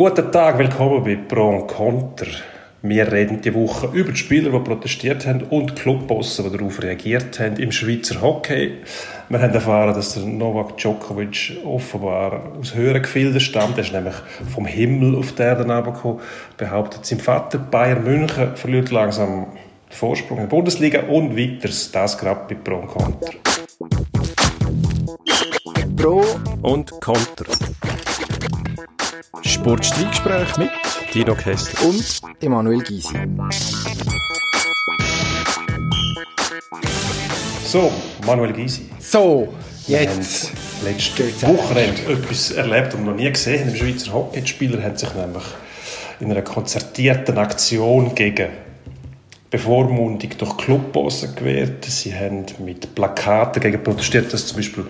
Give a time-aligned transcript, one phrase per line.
[0.00, 2.24] Guten Tag, willkommen bei Pro und Conter.
[2.80, 7.38] Wir reden die Woche über die Spieler, die protestiert haben und Clubbosse, die darauf reagiert
[7.38, 8.78] haben im Schweizer Hockey.
[9.28, 13.76] Wir haben erfahren, dass der Novak Djokovic offenbar aus höheren Gefilden stammt.
[13.76, 14.14] Er ist nämlich
[14.54, 16.20] vom Himmel auf die Erde herabgekommen.
[16.56, 21.92] Behauptet, sein Vater Bayern München verliert langsam den Vorsprung in der Bundesliga und weiters.
[21.92, 23.32] Das gerade bei Pro und Conter.
[25.94, 26.24] Pro
[26.62, 27.44] und Conter.
[29.42, 30.70] Sportstreitgespräch mit
[31.14, 33.14] Dino Kessler und Emanuel Gysi.
[37.64, 37.92] So,
[38.26, 38.90] Manuel Gysi.
[38.98, 39.54] So,
[39.86, 40.52] jetzt.
[40.82, 44.40] Letzte Wochenende etwas erlebt und noch nie gesehen im Schweizer Hockey.
[44.40, 45.44] Die Spieler haben sich nämlich
[46.20, 48.48] in einer konzertierten Aktion gegen
[49.50, 51.84] Bevormundung durch Clubbosse gewährt.
[51.84, 54.84] Sie haben mit Plakaten gegen protestiert, dass zum Beispiel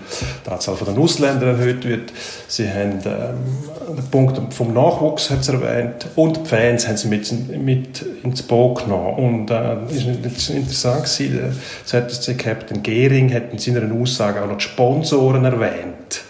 [0.44, 2.12] die Anzahl der Ausländer erhöht wird.
[2.46, 7.32] Sie haben ähm, den Punkt vom Nachwuchs hat's erwähnt und die Fans haben sie mit,
[7.58, 9.14] mit ins Boot genommen.
[9.14, 11.54] Und äh, ist interessant gewesen,
[11.90, 16.20] der ZSC-Captain Gehring hat in seiner Aussage auch noch die Sponsoren erwähnt.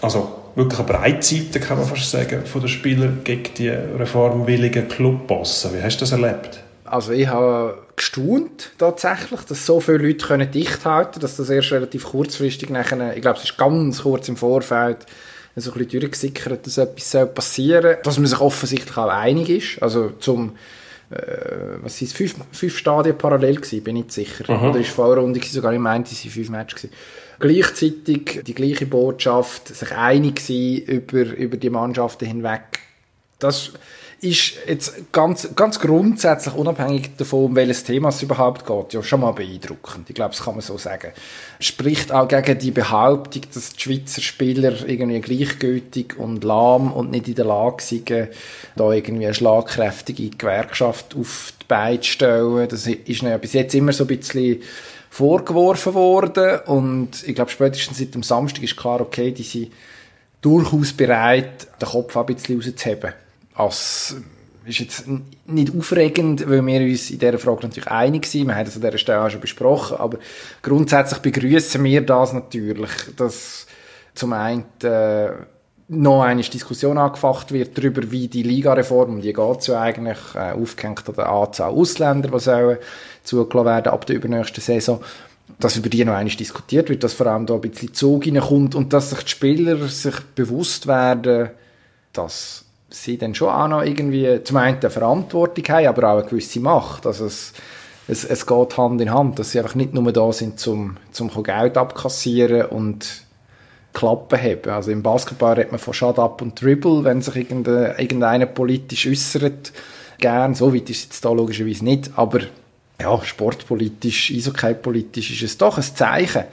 [0.00, 5.74] Also wirklich eine Breitseite, kann man fast sagen, von den Spielern gegen die reformwilligen Clubbosse.
[5.74, 6.62] Wie hast du das erlebt?
[6.86, 11.72] Also ich habe gestaunt tatsächlich, dass so viele Leute können dicht halten, dass das erst
[11.72, 15.06] relativ kurzfristig nachher, ich glaube, es ist ganz kurz im Vorfeld
[15.56, 19.82] so ein bisschen durchgesickert, dass etwas passieren soll, dass man sich offensichtlich auch einig ist,
[19.82, 20.52] also zum
[21.10, 24.52] äh, was sind fünf, fünf Stadien parallel gewesen, bin ich nicht sicher.
[24.52, 24.70] Mhm.
[24.70, 26.94] Oder ist Vorrunde sogar, ich meinte, es waren fünf Matches gewesen.
[27.38, 32.80] Gleichzeitig die gleiche Botschaft, sich einig sein über, über die Mannschaften hinweg.
[33.38, 33.72] Das
[34.20, 39.20] ist jetzt ganz, ganz grundsätzlich unabhängig davon, um welches Thema es überhaupt geht, ja schon
[39.20, 40.08] mal beeindruckend.
[40.08, 41.12] Ich glaube, das kann man so sagen.
[41.60, 47.28] Spricht auch gegen die Behauptung, dass die Schweizer Spieler irgendwie gleichgültig und lahm und nicht
[47.28, 52.68] in der Lage sind, da irgendwie eine schlagkräftige Gewerkschaft auf die Beine zu stellen.
[52.68, 54.62] Das ist ja bis jetzt immer so ein bisschen
[55.10, 59.72] vorgeworfen worden und ich glaube, spätestens seit dem Samstag ist klar, okay, die sind
[60.40, 63.12] durchaus bereit, den Kopf ein bisschen rauszuheben
[63.56, 64.16] als
[64.66, 65.04] ist jetzt
[65.46, 68.48] nicht aufregend, weil wir uns in dieser Frage natürlich einig sind.
[68.48, 69.96] Wir haben das an dieser Stelle auch schon besprochen.
[69.96, 70.18] Aber
[70.62, 73.66] grundsätzlich begrüßen wir das natürlich, dass
[74.14, 75.30] zum einen äh,
[75.88, 80.52] noch eine Diskussion angefacht wird darüber, wie die Ligareform, um die geht es eigentlich, äh,
[80.52, 82.78] aufgehängt an der Anzahl Ausländer, die sollen
[83.22, 85.00] zugelassen werden ab der übernächsten Saison,
[85.60, 88.74] dass über die noch einmal diskutiert wird, dass vor allem da ein bisschen Zug reinkommt
[88.74, 91.50] und dass sich die Spieler sich bewusst werden,
[92.12, 96.28] dass sie dann schon auch noch irgendwie zum einen eine Verantwortung haben, aber auch eine
[96.28, 97.06] gewisse Macht.
[97.06, 97.52] Also es,
[98.08, 101.30] es, es geht Hand in Hand, dass sie einfach nicht nur da sind, zum, zum
[101.42, 103.22] Geld abkassieren und
[103.92, 104.70] Klappen haben.
[104.70, 109.06] Also im Basketball redet man von Shut Up und Dribble, wenn sich irgendeiner irgendeine politisch
[109.06, 109.72] äußert,
[110.18, 110.54] gern.
[110.54, 112.40] So weit ist es jetzt da logischerweise nicht, aber
[113.00, 116.44] ja, sportpolitisch, eishockey-politisch ist es doch ein Zeichen.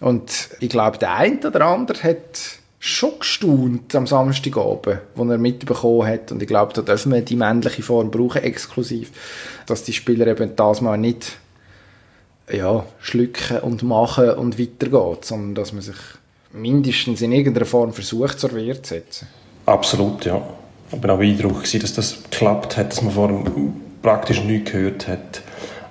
[0.00, 6.04] Und ich glaube, der eine oder andere hat schon gestaunt am Samstagabend, wo er mitbekommen
[6.04, 6.32] hat.
[6.32, 9.12] Und ich glaube, da dürfen wir die männliche Form brauchen, exklusiv.
[9.66, 11.38] Dass die Spieler eben das mal nicht
[12.50, 15.94] ja, schlucken und machen und weitergeht, sondern dass man sich
[16.52, 19.28] mindestens in irgendeiner Form versucht, zur Wehr zu setzen.
[19.64, 20.42] Absolut, ja.
[20.90, 23.44] Ich war auch beeindruckt, dass das geklappt hat, dass man vorher
[24.02, 25.42] praktisch nichts gehört hat.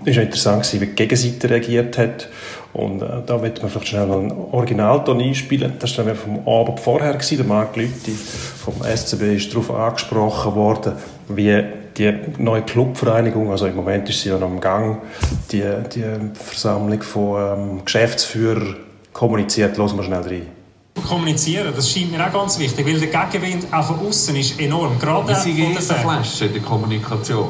[0.04, 2.28] Es war interessant, wie die Gegenseite reagiert hat.
[2.74, 5.74] Und äh, da wird man vielleicht schnell noch einen Originalton einspielen.
[5.80, 7.14] Das war vom Abend vorher.
[7.14, 7.38] Gewesen.
[7.38, 10.94] Der Marc Lüthi vom SCB ist darauf angesprochen worden,
[11.28, 11.64] wie
[11.98, 15.02] die neue Clubvereinigung, also im Moment ist sie ja noch im Gang,
[15.52, 15.64] die,
[15.94, 18.78] die Versammlung von ähm, Geschäftsführern
[19.12, 19.78] kommuniziert.
[19.78, 20.48] Hören wir schnell rein
[21.08, 25.00] kommunizieren, das scheint mir auch ganz wichtig, weil der Gegenwind auch von außen ist enorm.
[25.00, 27.50] Gerade Wir sind Flasche in der Kommunikation.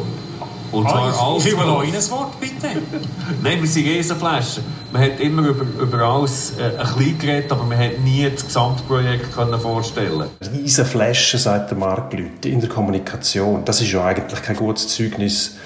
[0.71, 1.45] Und zwar ah, alles.
[1.45, 2.67] Ich will noch ein Wort, bitte.
[3.43, 4.63] Nein, wir sind Riesenflaschen.
[4.91, 8.45] Man hat immer über, über alles äh, ein bisschen geredet, aber man hat nie das
[8.45, 13.65] Gesamtprojekt können vorstellen Riesenflaschen, sagt der Lüthi, in der Kommunikation.
[13.65, 15.57] Das ist ja eigentlich kein gutes Zeugnis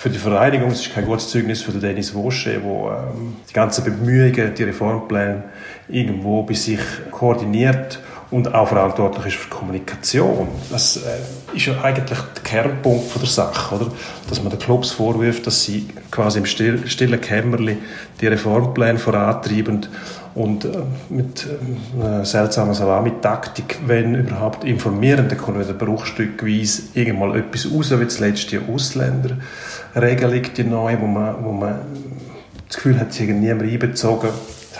[0.00, 3.52] für die Vereinigung, es ist kein gutes Zeugnis für den Dennis Wosche, der ähm, die
[3.52, 5.44] ganzen Bemühungen, die Reformpläne
[5.88, 6.80] irgendwo bei sich
[7.10, 7.98] koordiniert
[8.30, 10.48] und auch verantwortlich ist für Kommunikation.
[10.70, 11.00] Das äh,
[11.54, 13.92] ist ja eigentlich der Kernpunkt von der Sache, oder?
[14.28, 17.78] Dass man den Clubs vorwirft, dass sie quasi im still, stillen Kämmerli
[18.20, 19.86] die Reformpläne vorantreiben
[20.34, 20.68] und äh,
[21.08, 27.92] mit äh, einer seltsamen Salami-Taktik, wenn überhaupt informieren, dann kommt wieder bruchstückweise irgendwann etwas raus,
[27.98, 31.80] wie zuletzt die Ausländerregelung, die neue, wo man, wo man
[32.68, 34.30] das Gefühl hat, sie niemand einbezogen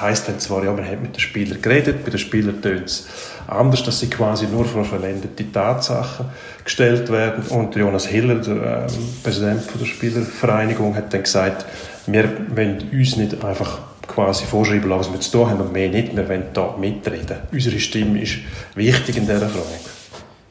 [0.01, 2.87] Das heisst dann zwar, ja, man hat mit den Spielern geredet, bei den Spielern tönt
[2.87, 3.07] es
[3.47, 6.25] anders, dass sie quasi nur vor verwendete Tatsachen
[6.65, 7.45] gestellt werden.
[7.49, 11.67] Und Jonas Hiller, der ähm, Präsident der Spielervereinigung, hat dann gesagt,
[12.07, 16.17] wir wollen uns nicht einfach quasi vorschreiben was wir zu tun haben und mehr nicht,
[16.17, 17.37] wir wollen da mitreden.
[17.53, 18.39] Unsere Stimme ist
[18.75, 19.81] wichtig in dieser Frage.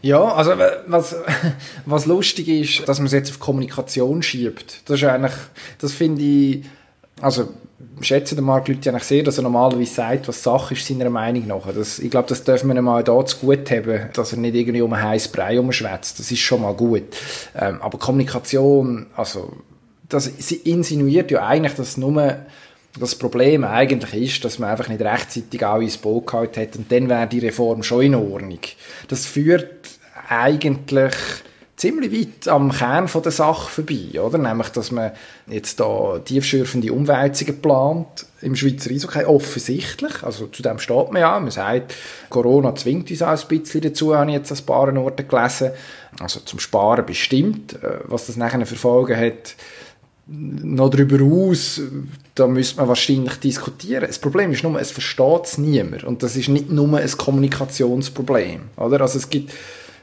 [0.04, 0.54] Ja, also
[0.86, 1.16] was,
[1.88, 4.82] was lustig ist, dass man es jetzt auf Kommunikation schiebt.
[4.86, 5.34] Das ist eigentlich,
[5.80, 6.66] das finde ich,
[7.20, 7.50] also
[8.02, 11.48] schätze den Marc Leute eigentlich sehr, dass er normalerweise sagt, was Sache ist, seiner Meinung
[11.48, 11.74] nach.
[11.74, 14.82] Das, ich glaube, das dürfen wir mal da zu gut haben, dass er nicht irgendwie
[14.82, 16.20] um einen heißen Brei umschwätzt.
[16.20, 17.04] Das ist schon mal gut.
[17.56, 19.54] Ähm, aber Kommunikation, also,
[20.08, 22.38] das, sie insinuiert ja eigentlich, dass nur
[23.00, 26.92] das Problem eigentlich ist, dass man einfach nicht rechtzeitig alle ins Boot gehalten hat und
[26.92, 28.60] dann wäre die Reform schon in Ordnung.
[29.08, 29.70] Das führt
[30.28, 31.14] eigentlich
[31.80, 34.38] ziemlich weit am Kern von der Sache vorbei, oder?
[34.38, 35.12] Nämlich, dass man
[35.48, 40.22] jetzt da tiefschürfende Umwälzungen plant im Schweizer Eishockey, offensichtlich.
[40.22, 41.40] Also zu dem steht man ja.
[41.40, 41.96] Man sagt,
[42.30, 45.72] Corona zwingt uns auch ein bisschen dazu, habe ich jetzt an paar Orten gelesen.
[46.20, 47.82] Also zum Sparen bestimmt.
[47.82, 49.56] Äh, was das nachher für Folgen hat,
[50.28, 51.82] noch darüber aus,
[52.36, 54.06] da müsste man wahrscheinlich diskutieren.
[54.06, 56.04] Das Problem ist nur, es versteht es niemand.
[56.04, 59.00] Und das ist nicht nur ein Kommunikationsproblem, oder?
[59.02, 59.52] Also es gibt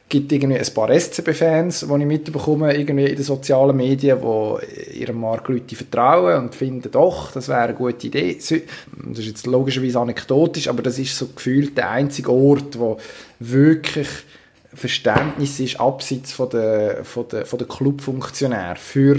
[0.09, 5.21] gibt irgendwie ein paar SCB-Fans, die ich mitbekomme, irgendwie in den sozialen Medien, die ihrem
[5.21, 8.35] Mark Leute vertrauen und finden, doch, das wäre eine gute Idee.
[8.35, 12.99] Das ist jetzt logischerweise anekdotisch, aber das ist so gefühlt der einzige Ort, wo
[13.41, 14.09] wirklich
[14.73, 19.19] Verständnis ist, abseits von der, von der, von der Clubfunktionär für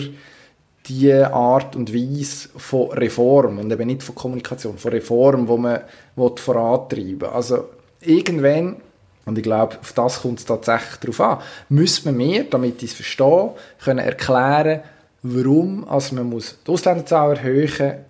[0.88, 5.82] die Art und Weise von Reform und eben nicht von Kommunikation, von Reform, wo man
[6.16, 7.28] vorantreiben will.
[7.28, 7.66] Also
[8.00, 8.78] irgendwann
[9.28, 11.38] und ich glaube, auf das kommt es tatsächlich darauf an.
[11.70, 13.54] Müssen wir mehr, damit ich es verstehe,
[13.84, 14.82] können erklären,
[15.22, 18.06] warum also man muss die Ausländerzahl erhöhen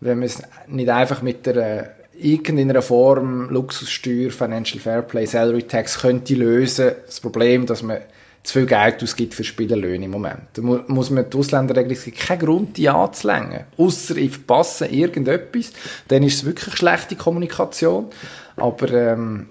[0.00, 6.34] wenn man es nicht einfach mit der irgendeiner Form Luxussteuer, Financial Fairplay, Salary Tax könnte
[6.34, 7.98] lösen, das Problem, dass man
[8.42, 10.42] zu viel Geld ausgibt für Spielerlöhne im Moment.
[10.52, 13.64] Da muss man die Ausländerregelung, es keinen Grund, die anzulängen.
[13.78, 15.72] Ausser ich verpasse irgendetwas,
[16.08, 18.08] dann ist es wirklich schlechte Kommunikation.
[18.56, 19.48] Aber ähm,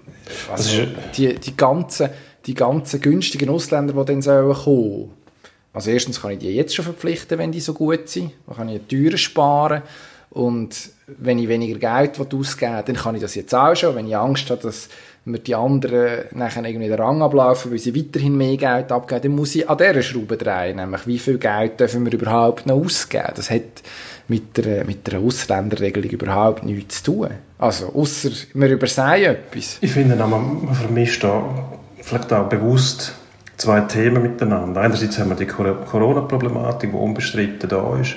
[0.50, 0.82] also
[1.16, 2.08] die, die, ganzen,
[2.46, 5.10] die ganzen günstigen Ausländer, die dann sollen kommen
[5.74, 8.30] also erstens kann ich die jetzt schon verpflichten, wenn die so gut sind.
[8.46, 9.82] Dann kann ich teurer sparen.
[10.30, 13.96] Und wenn ich weniger Geld ausgeben will, dann kann ich das jetzt auch schon.
[13.96, 14.88] Wenn ich Angst habe, dass
[15.24, 19.32] mir die anderen nachher irgendwie den Rang ablaufen, weil sie weiterhin mehr Geld abgeben, dann
[19.32, 20.76] muss ich an dieser Schraube drehen.
[20.76, 23.32] Nämlich, wie viel Geld dürfen wir überhaupt noch ausgeben?
[23.34, 23.82] Das hat
[24.28, 27.30] mit der, mit der Ausländerregelung überhaupt nichts zu tun.
[27.58, 29.78] Also, außer wir übersehen etwas.
[29.80, 31.42] Ich finde, man vermischt da
[32.00, 33.14] vielleicht auch bewusst
[33.56, 34.80] zwei Themen miteinander.
[34.80, 38.16] Einerseits haben wir die Corona-Problematik, die unbestritten da ist.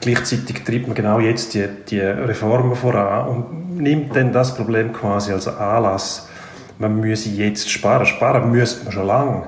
[0.00, 5.32] Gleichzeitig treibt man genau jetzt die, die Reformen voran und nimmt dann das Problem quasi
[5.32, 6.28] als Anlass,
[6.78, 8.04] man müsse jetzt sparen.
[8.04, 9.42] Sparen müsste man schon lange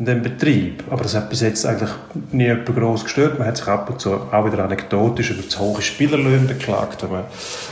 [0.00, 0.82] in dem Betrieb.
[0.90, 1.90] Aber das hat bis jetzt eigentlich
[2.32, 3.38] nie jemand groß gestört.
[3.38, 7.12] Man hat sich ab und zu auch wieder anekdotisch über zu hohe Spielerlöhne beklagt, wenn
[7.12, 7.24] man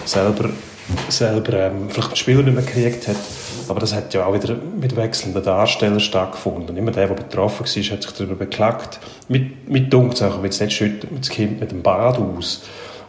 [0.04, 0.50] selber,
[1.08, 3.16] selber ähm, vielleicht den Spieler nicht mehr gekriegt hat.
[3.68, 6.76] Aber das hat ja auch wieder mit wechselnden Darstellern stattgefunden.
[6.76, 9.00] Immer der, der betroffen war, hat sich darüber beklagt.
[9.28, 12.62] Mit, mit Dunkelsachen, jetzt nicht schütten, das Kind mit dem Bad aus.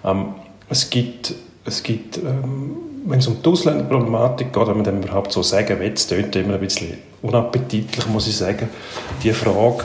[0.05, 0.35] Ähm,
[0.69, 1.33] es gibt,
[1.65, 5.79] es gibt ähm, wenn es um die Ausländerproblematik geht, wenn man dem überhaupt so sagen
[5.79, 8.69] will, es immer ein bisschen unappetitlich, muss ich sagen,
[9.23, 9.83] die Frage,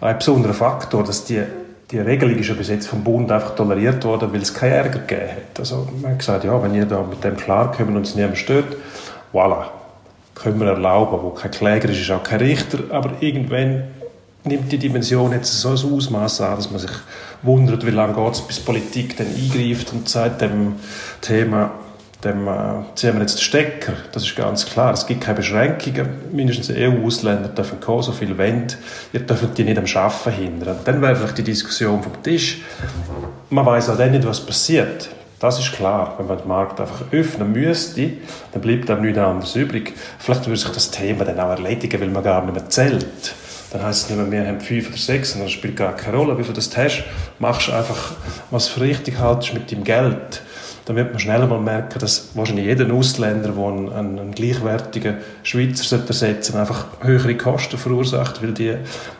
[0.00, 1.42] ein besonderer Faktor, dass die,
[1.90, 4.98] die Regelung ist ja bis jetzt vom Bund einfach toleriert worden, weil es keinen Ärger
[5.00, 5.60] gegeben hat.
[5.60, 8.76] Also man hat gesagt, ja, wenn ihr da mit dem klarkommt und es niemand stört,
[9.32, 9.66] voilà,
[10.34, 13.84] können wir erlauben, wo kein Kläger ist, ist auch kein Richter, aber irgendwann
[14.44, 16.90] nimmt die Dimension jetzt so ein Ausmaß an, dass man sich
[17.42, 20.76] wundert, wie lange geht es, bis Politik dann eingreift und sagt dem
[21.20, 21.70] Thema,
[22.24, 23.94] dem äh, ziehen wir jetzt den Stecker.
[24.12, 24.92] Das ist ganz klar.
[24.92, 26.08] Es gibt keine Beschränkungen.
[26.32, 28.66] Mindestens EU-Ausländer dürfen kommen, so viel wollen.
[29.12, 30.76] Ihr dürft die nicht am Arbeiten hindern.
[30.84, 32.62] Dann wäre vielleicht die Diskussion vom Tisch.
[33.50, 35.08] Man weiß auch dann nicht, was passiert.
[35.40, 36.14] Das ist klar.
[36.18, 38.10] Wenn man den Markt einfach öffnen müsste,
[38.52, 39.92] dann bleibt einem nichts anderes übrig.
[40.18, 43.34] Vielleicht würde sich das Thema dann auch erledigen, weil man gar nicht mehr zählt.
[43.72, 46.18] Dann heißt es nicht mehr, wir haben fünf oder sechs und dann spielt gar keine
[46.18, 47.04] Rolle, wie viel das hast.
[47.38, 48.12] Machst einfach,
[48.50, 50.42] was für richtig haltest mit dem Geld
[50.84, 56.00] dann wird man schnell mal merken, dass wahrscheinlich jeder Ausländer, der einen, einen, gleichwertigen Schweizer
[56.06, 58.74] ersetzen einfach höhere Kosten verursacht, weil die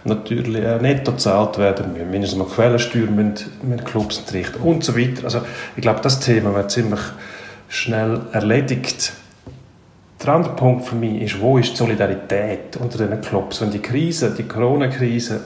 [0.04, 2.10] natürlich auch netto gezahlt werden müssen.
[2.10, 5.24] Mindestens mal Quellensteuer müssen, müssen Clubs entrichten und so weiter.
[5.24, 5.42] Also
[5.76, 7.00] ich glaube, das Thema wird ziemlich
[7.68, 9.12] schnell erledigt.
[10.24, 13.60] Der andere Punkt für mich ist, wo ist die Solidarität unter diesen Clubs?
[13.60, 15.40] Wenn die Krise, die Corona-Krise,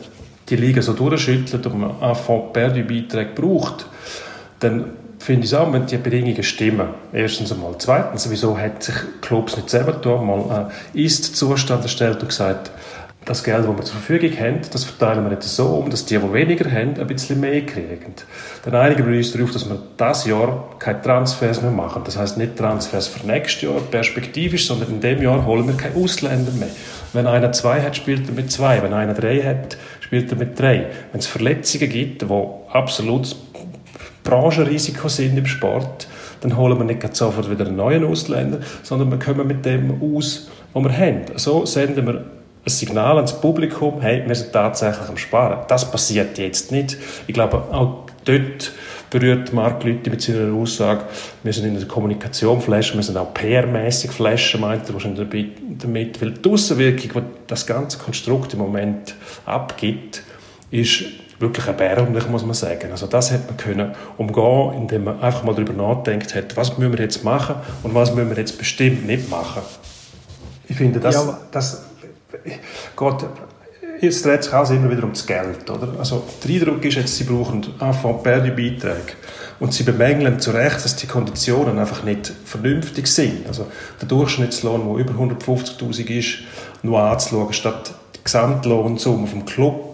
[0.48, 3.86] die Liga so durchschüttelt und man Fonds Perdu-Beiträge braucht,
[4.60, 6.88] dann finde ich es auch, wenn die Bedingungen stimmen.
[7.12, 7.74] Erstens einmal.
[7.78, 12.70] Zweitens, wieso hat sich Clubs nicht selber da mal äh, Ist-Zustand erstellt und gesagt,
[13.26, 16.16] das Geld, das wir zur Verfügung haben, das verteilen wir jetzt so um, dass die,
[16.16, 18.14] die weniger haben, ein bisschen mehr kriegen.
[18.64, 22.02] Dann einigen wir uns darauf, dass wir dieses Jahr keine Transfers mehr machen.
[22.04, 25.96] Das heißt nicht Transfers für nächstes Jahr, perspektivisch, sondern in dem Jahr holen wir keine
[25.96, 26.68] Ausländer mehr.
[27.12, 28.80] Wenn einer zwei hat, spielt er mit zwei.
[28.80, 30.86] Wenn einer drei hat, spielt er mit drei.
[31.10, 32.26] Wenn es Verletzungen gibt, die
[32.70, 33.34] absolut
[34.26, 36.06] Branchenrisiko sind im Sport,
[36.40, 40.48] dann holen wir nicht sofort wieder einen neuen Ausländer, sondern wir kommen mit dem aus,
[40.74, 41.22] was wir haben.
[41.36, 42.24] So senden wir ein
[42.70, 45.60] Signal ans Publikum, hey, wir sind tatsächlich am Sparen.
[45.68, 46.98] Das passiert jetzt nicht.
[47.26, 48.72] Ich glaube, auch dort
[49.08, 51.04] berührt Mark Lüthi mit seiner Aussage,
[51.44, 56.20] wir sind in der Kommunikation flashen, wir sind auch PR-mäßig flashen, meint er wahrscheinlich damit,
[56.20, 59.14] weil die Aussenwirkung, die das ganze Konstrukt im Moment
[59.44, 60.24] abgibt,
[60.72, 61.04] ist
[61.38, 62.90] wirklich erbärmlich, muss man sagen.
[62.90, 66.92] Also das hätte man können umgehen, indem man einfach mal darüber nachdenkt hat, was müssen
[66.92, 69.62] wir jetzt machen und was müssen wir jetzt bestimmt nicht machen.
[70.68, 71.82] Ich finde, das, ja, das
[72.94, 73.24] Gott,
[74.00, 75.68] jetzt dreht sich alles immer wieder um das Geld.
[75.70, 75.88] Oder?
[75.98, 79.14] Also, der Eindruck ist jetzt, sie brauchen einfach Beiträge.
[79.58, 83.46] Und sie bemängeln zu Recht, dass die Konditionen einfach nicht vernünftig sind.
[83.46, 83.66] Also,
[84.00, 86.38] der Durchschnittslohn, der über 150.000 ist,
[86.82, 89.85] nur anzuschauen, statt die Gesamtlohnsumme vom Club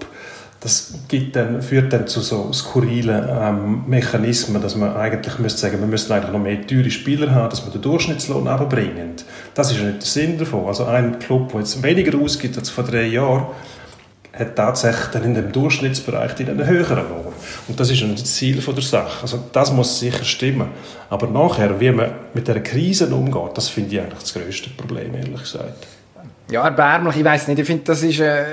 [0.63, 5.81] das gibt dann, führt dann zu so skurrilen ähm, Mechanismen, dass man eigentlich müsste sagen,
[5.81, 9.15] wir müssen eigentlich noch mehr teure Spieler haben, dass wir den Durchschnittslohn abbringen.
[9.55, 10.67] Das ist ja nicht der Sinn davon.
[10.67, 13.47] Also ein Club, der jetzt weniger ausgibt als vor drei Jahren,
[14.33, 17.33] hat tatsächlich dann in dem Durchschnittsbereich einen höheren Lohn.
[17.67, 19.23] Und das ist das Ziel von der Sache.
[19.23, 20.69] Also das muss sicher stimmen.
[21.11, 25.13] Aber nachher, wie man mit der Krise umgeht, das finde ich eigentlich das größte Problem,
[25.17, 25.89] ehrlich gesagt.
[26.53, 28.21] Ja, erbärmlich, ich weiß nicht, ich finde, das ist...
[28.21, 28.45] Äh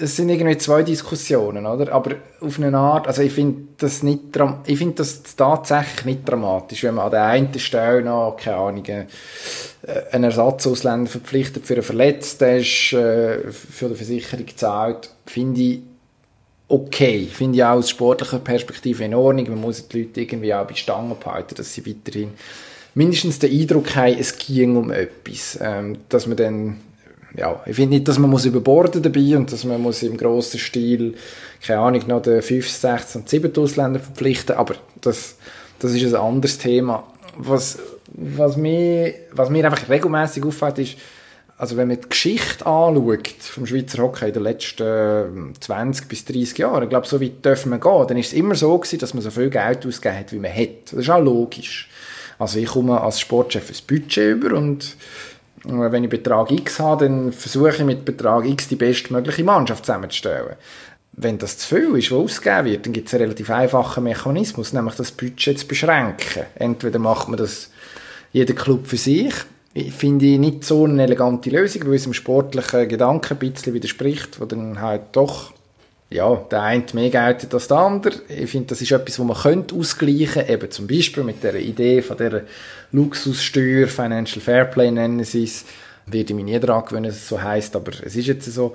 [0.00, 1.92] es sind irgendwie zwei Diskussionen, oder?
[1.92, 4.20] Aber auf eine Art, also ich finde das nicht,
[4.66, 8.84] ich finde das tatsächlich nicht dramatisch, wenn man an der einen Stelle noch, keine Ahnung,
[8.86, 9.06] äh,
[10.12, 15.80] einen Ersatzausländer verpflichtet für einen Verletzten, der ist äh, für die Versicherung gezahlt, finde ich
[16.68, 17.28] okay.
[17.30, 19.50] Finde ich auch aus sportlicher Perspektive in Ordnung.
[19.50, 22.30] Man muss die Leute irgendwie auch bei Stangen behalten, dass sie weiterhin
[22.94, 25.58] mindestens den Eindruck haben, es ging um etwas.
[25.60, 26.80] Ähm, dass man dann
[27.36, 30.58] ja, ich finde nicht, dass man muss überborden dabei und dass man muss im grossen
[30.58, 31.14] Stil,
[31.64, 33.16] keine Ahnung, noch den 5., 6.
[33.16, 33.56] und 7.
[33.56, 35.36] Ausländer verpflichten, aber das,
[35.78, 37.04] das ist ein anderes Thema.
[37.36, 37.78] Was,
[38.12, 40.96] was, mir, was mir einfach regelmäßig auffällt, ist,
[41.56, 46.58] also wenn man die Geschichte anschaut vom Schweizer Hockey in den letzten 20 bis 30
[46.58, 49.14] Jahren, ich glaube, so weit dürfen wir gehen, dann ist es immer so gewesen, dass
[49.14, 50.90] man so viel Geld ausgegeben hat, wie man hat.
[50.90, 51.88] Das ist auch logisch.
[52.38, 54.96] Also ich komme als Sportchef ein Budget über und
[55.64, 60.56] wenn ich Betrag X habe, dann versuche ich mit Betrag X die bestmögliche Mannschaft zusammenzustellen.
[61.12, 64.72] Wenn das zu viel ist, was ausgegeben wird, dann gibt es einen relativ einfachen Mechanismus,
[64.72, 66.44] nämlich das Budget zu beschränken.
[66.54, 67.70] Entweder macht man das
[68.32, 69.34] jeder Club für sich,
[69.74, 73.72] ich finde ich nicht so eine elegante Lösung, weil es dem sportlichen Gedanken ein bisschen
[73.72, 75.52] widerspricht, wo dann halt doch
[76.12, 78.14] ja, der eine mehr Geld als der andere.
[78.28, 82.02] Ich finde, das ist etwas, was man könnte ausgleichen eben zum Beispiel mit der Idee
[82.02, 82.42] von der
[82.92, 85.64] Luxussteuer, Financial Fairplay nennen sie es.
[86.04, 88.74] Werde ich mich nie daran gewöhnen, dass es so heisst, aber es ist jetzt so,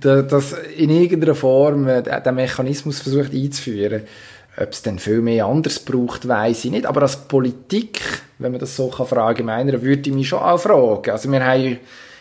[0.00, 4.02] dass in irgendeiner Form äh, der Mechanismus versucht einzuführen.
[4.56, 6.86] Ob es dann viel mehr anders braucht, weiß ich nicht.
[6.86, 7.98] Aber als Politik,
[8.38, 11.10] wenn man das so kann kann, würde ich mich schon auch fragen.
[11.10, 11.78] Also wir haben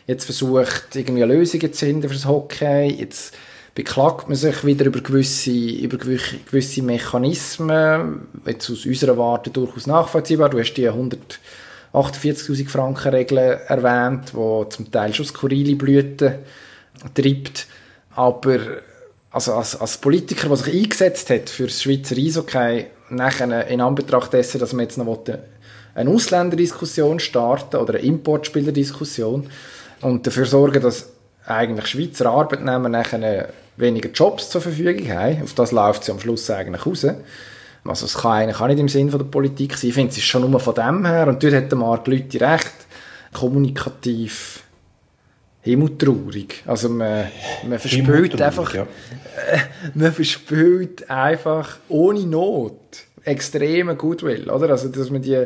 [0.07, 2.87] jetzt versucht, irgendwie Lösungen zu finden für das Hockey.
[2.99, 3.33] Jetzt
[3.75, 10.49] beklagt man sich wieder über gewisse, über gewisse Mechanismen, jetzt aus unserer Warte durchaus nachvollziehbar.
[10.49, 16.35] Du hast die 148.000 Franken Regel erwähnt, die zum Teil schon skurrile Blüten
[17.15, 17.67] treibt.
[18.15, 18.59] Aber
[19.31, 24.33] also als, als Politiker, der sich eingesetzt hat für das Schweizer Eishockey, nachher in Anbetracht
[24.33, 25.23] dessen, dass man jetzt noch
[25.95, 29.49] eine Ausländerdiskussion starten oder eine Importspielerdiskussion
[30.03, 31.09] und dafür sorgen, dass
[31.45, 35.43] eigentlich Schweizer Arbeitnehmer nachher weniger Jobs zur Verfügung haben.
[35.43, 37.05] Auf das läuft sie am Schluss eigentlich raus.
[37.85, 39.89] Also es kann eigentlich auch nicht im Sinn von der Politik sein.
[39.89, 42.39] Ich finde, es ist schon nur von dem her, und dort hat der Marc Leute
[42.39, 42.73] recht,
[43.33, 44.63] kommunikativ
[45.61, 46.63] himmeltraurig.
[46.65, 47.25] Also man,
[47.67, 48.87] man verspült einfach, ja.
[49.93, 52.79] man verspült einfach ohne Not
[53.23, 54.69] extreme Goodwill, oder?
[54.69, 55.45] Also dass man die,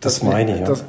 [0.00, 0.66] das meine ich, ja.
[0.66, 0.84] Das,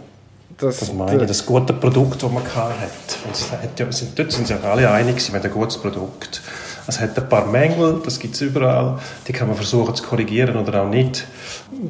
[0.58, 3.18] das, das meine ich, das gute Produkt, das man hat.
[3.26, 6.42] Und hat ja, sind, dort sind sich alle einig, wenn ein gutes Produkt
[6.88, 9.00] Es hat ein paar Mängel, das gibt es überall.
[9.28, 11.26] Die kann man versuchen zu korrigieren oder auch nicht.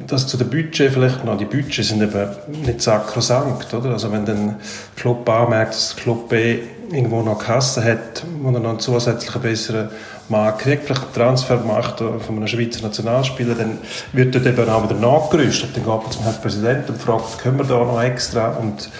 [0.06, 1.36] Das zu den Budget vielleicht noch.
[1.36, 2.28] Die Budgets sind eben
[2.64, 3.90] nicht sakrosankt, oder?
[3.90, 4.56] Also wenn dann
[4.96, 9.42] Club A merkt, dass Club B irgendwo noch Kasse hat, wo er noch einen zusätzlichen
[9.42, 9.90] besseren
[10.28, 13.78] Mann kriegt, vielleicht einen Transfer macht von einem Schweizer Nationalspieler, dann
[14.12, 15.76] wird dort eben auch wieder nachgerüstet.
[15.76, 18.48] Dann geht man zum Herrn Präsidenten und fragt, können wir da noch extra?
[18.50, 18.90] Und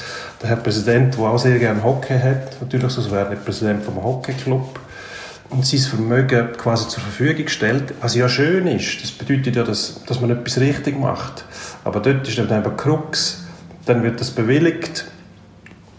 [0.42, 4.02] der Herr Präsident, der auch sehr gerne Hockey hat, natürlich, sonst wäre nicht Präsident vom
[4.02, 4.80] Hockeyclub,
[5.50, 9.02] und sein Vermögen quasi zur Verfügung stellt, was ja schön ist.
[9.02, 11.44] Das bedeutet ja, dass, dass man etwas richtig macht.
[11.84, 13.44] Aber dort ist dann eben Krux,
[13.84, 15.04] dann wird das bewilligt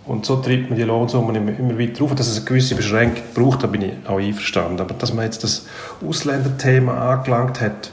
[0.07, 2.15] und so treibt man die Lohnsummen immer, weiter auf.
[2.15, 4.79] Dass es eine gewisse Beschränkung braucht, da bin ich auch einverstanden.
[4.79, 5.65] Aber dass man jetzt das
[6.05, 7.91] Ausländerthema angelangt hat,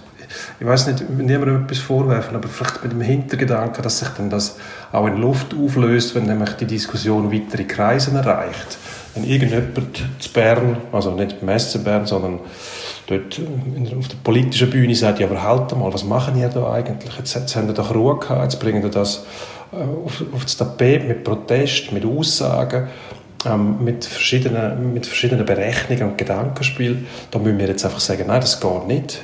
[0.59, 4.57] ich weiß nicht, niemandem etwas vorwerfen, aber vielleicht mit dem Hintergedanken, dass sich dann das
[4.93, 8.79] auch in Luft auflöst, wenn nämlich die Diskussion weitere Kreise erreicht.
[9.15, 12.41] Wenn irgendjemand zu Bern, also nicht SC Bern, sondern
[13.07, 13.41] dort
[13.97, 17.17] auf der politischen Bühne sagt, ja, aber halt mal, was machen ihr da eigentlich?
[17.17, 19.25] Jetzt, jetzt haben wir doch Ruhe gehabt, jetzt bringen wir das
[19.77, 22.89] auf, auf das Tapet mit Protest, mit Aussagen,
[23.47, 27.07] ähm, mit, verschiedenen, mit verschiedenen Berechnungen und Gedankenspielen.
[27.31, 29.21] Da müssen wir jetzt einfach sagen, nein, das geht nicht.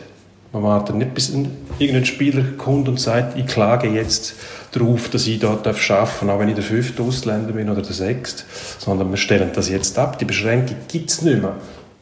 [0.52, 4.34] Man wartet nicht, bis ein, irgendein Spieler kommt und sagt, ich klage jetzt
[4.72, 7.92] darauf, dass ich dort arbeiten darf, auch wenn ich der fünfte Ausländer bin oder der
[7.92, 8.42] sechste,
[8.78, 10.18] sondern wir stellen das jetzt ab.
[10.18, 11.54] Die Beschränkung gibt es nicht mehr.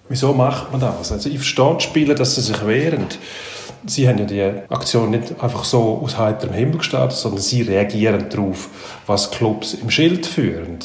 [0.08, 1.12] Wieso macht man das?
[1.12, 3.06] Also ich verstehe die Spieler, dass sie sich wehren.
[3.86, 8.26] Sie haben ja die Aktion nicht einfach so aus heiterem Himmel gestartet, sondern sie reagieren
[8.28, 8.68] darauf,
[9.06, 10.78] was Clubs im Schild führen.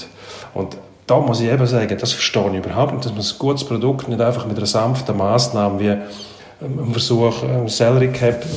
[0.53, 3.63] Und da muss ich eben sagen, das verstehe ich überhaupt nicht, dass man ein gutes
[3.65, 8.47] Produkt nicht einfach mit einer sanften Maßnahme wie ähm, ein Versuch, ein Salary Cap äh,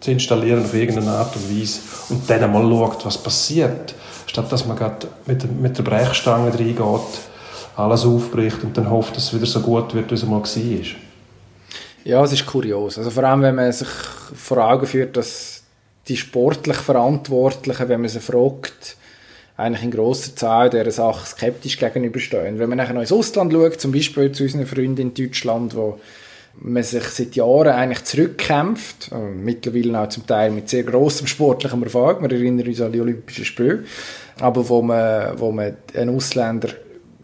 [0.00, 3.94] zu installieren auf irgendeine Art und Weise und dann einmal schaut, was passiert,
[4.26, 6.78] statt dass man gerade mit, mit der Brechstange reingeht,
[7.76, 11.05] alles aufbricht und dann hofft, dass es wieder so gut wird, wie es mal war.
[12.06, 12.98] Ja, es ist kurios.
[12.98, 15.64] Also vor allem, wenn man sich vor Augen führt, dass
[16.06, 18.96] die sportlich Verantwortlichen, wenn man sie fragt,
[19.56, 22.60] eigentlich in grosser Zahl dieser Sache skeptisch gegenüberstehen.
[22.60, 25.98] Wenn man nachher noch ins Ausland schaut, zum Beispiel zu unseren Freunden in Deutschland, wo
[26.60, 31.82] man sich seit Jahren eigentlich zurückkämpft, äh, mittlerweile auch zum Teil mit sehr grossem sportlichem
[31.82, 33.82] Erfolg, wir erinnern uns an die Olympischen Spiele,
[34.38, 36.68] aber wo man, wo man einen Ausländer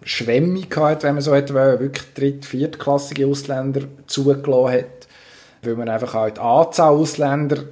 [0.04, 5.08] Schwemmung hat, wenn man so etwa wirklich dritt-, viertklassige Ausländer zugelassen hat,
[5.62, 7.64] weil man einfach auch die Anzahl Ausländer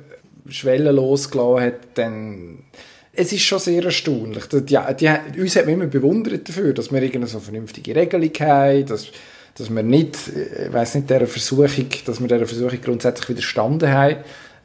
[0.48, 2.64] schwellenlos gelassen hat, dann
[3.12, 4.46] es ist schon sehr erstaunlich.
[4.46, 8.86] Die, die, uns hat man immer bewundert dafür, dass wir irgendeine so vernünftige Regelung haben,
[8.86, 9.08] dass
[9.60, 14.16] dass wir nicht, ich weiss nicht, dieser Versuchung, dass wir dieser Versuchung grundsätzlich widerstanden haben,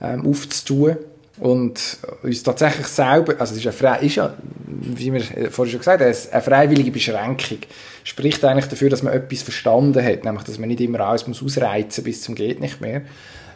[0.01, 0.97] ähm, aufzutun
[1.39, 4.34] und uns tatsächlich selber, also es ist, eine, ist ja,
[4.67, 7.60] wie wir vorhin schon gesagt haben, eine freiwillige Beschränkung,
[8.04, 11.43] spricht eigentlich dafür, dass man etwas verstanden hat, nämlich, dass man nicht immer alles muss
[11.43, 13.02] ausreizen bis zum geht nicht mehr.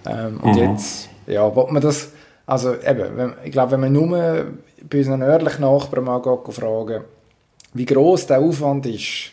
[0.05, 0.71] Ähm, und mhm.
[0.73, 2.11] jetzt, ja, wollte man das,
[2.45, 4.47] also eben, wenn, ich glaube, wenn man nur
[4.89, 7.03] bei unseren nördlichen Nachbarn mal geht, fragen,
[7.73, 9.31] wie groß der Aufwand ist,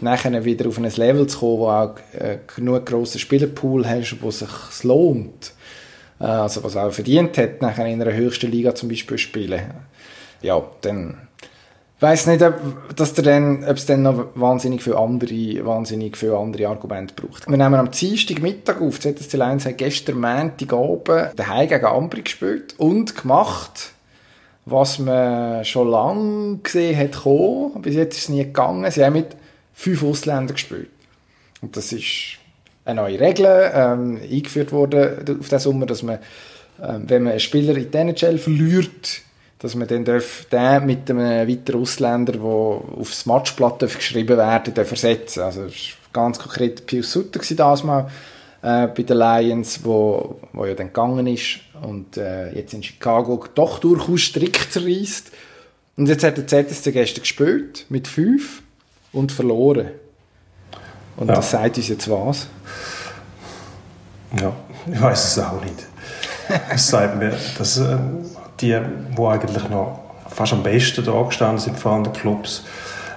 [0.00, 4.30] nachher wieder auf ein Level zu kommen, wo auch äh, genug grossen Spielerpool hast, wo
[4.30, 4.48] sich
[4.82, 5.52] lohnt.
[6.20, 9.62] Äh, also was auch verdient hat, nachher in einer höchsten Liga zum Beispiel spielen.
[10.42, 11.28] Ja, dann
[12.00, 16.36] weiß nicht, ob, dass der dann, ob es dann noch wahnsinnig viele andere, wahnsinnig viele
[16.36, 17.48] andere Argumente braucht.
[17.48, 19.00] Wir nehmen am Dienstag Mittag auf.
[19.00, 23.92] ZSC Lions hat gestern Montagabend daheim gegen Ambri gespielt und gemacht,
[24.66, 27.82] was man schon lange gesehen hat kommen.
[27.82, 28.90] Bis jetzt ist es nie gegangen.
[28.90, 29.28] Sie haben mit
[29.72, 30.90] fünf Ausländer gespielt.
[31.62, 32.38] Und das ist
[32.84, 36.18] eine neue Regel ähm, eingeführt worden auf den Sommer, dass man,
[36.82, 39.22] ähm, wenn man einen Spieler in die NHL verliert,
[39.58, 44.90] dass man dann darf, den mit einem weiteren Ausländer, der aufs Matchblatt geschrieben werden darf,
[44.90, 45.66] ersetzen Also
[46.12, 48.10] ganz konkret Pius Sutter das mal
[48.60, 53.44] äh, bei den Lions, wo, wo ja dann gegangen ist und äh, jetzt in Chicago
[53.54, 55.32] doch durchaus strikt zerreißt.
[55.96, 58.62] Und jetzt hat der ZSC gestern gespielt mit fünf
[59.12, 59.90] und verloren.
[61.16, 61.34] Und ja.
[61.34, 62.48] das sagt uns jetzt was?
[64.40, 64.52] Ja,
[64.92, 65.86] ich weiß es auch nicht.
[66.70, 67.96] Es sagt mir, dass äh,
[68.60, 68.78] die,
[69.16, 72.64] die eigentlich noch fast am besten da gestanden sind von anderen Clubs,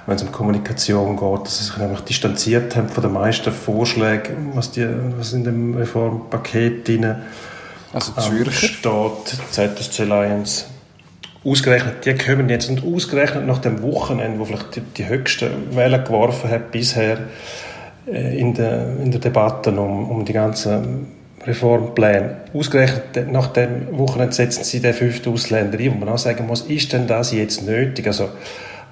[0.06, 4.52] wenn es um Kommunikation geht, dass sie sich nämlich distanziert haben von den meisten Vorschlägen,
[4.54, 7.16] was, die, was in dem Reformpaket drin
[7.94, 8.68] also Zürcher.
[8.68, 10.68] steht, ZSC Lions
[11.44, 16.04] ausgerechnet, die kommen jetzt und ausgerechnet nach dem Wochenende, wo vielleicht die, die höchsten Wellen
[16.04, 17.20] geworfen hat bisher
[18.08, 21.08] in, der, in der Debatte um, um die ganzen
[21.46, 22.38] Reformpläne.
[22.54, 26.62] Ausgerechnet nach dem Wochenende setzen sie den fünften Ausländer ein, wo man auch sagen muss,
[26.62, 28.08] ist denn das jetzt nötig?
[28.08, 28.30] Also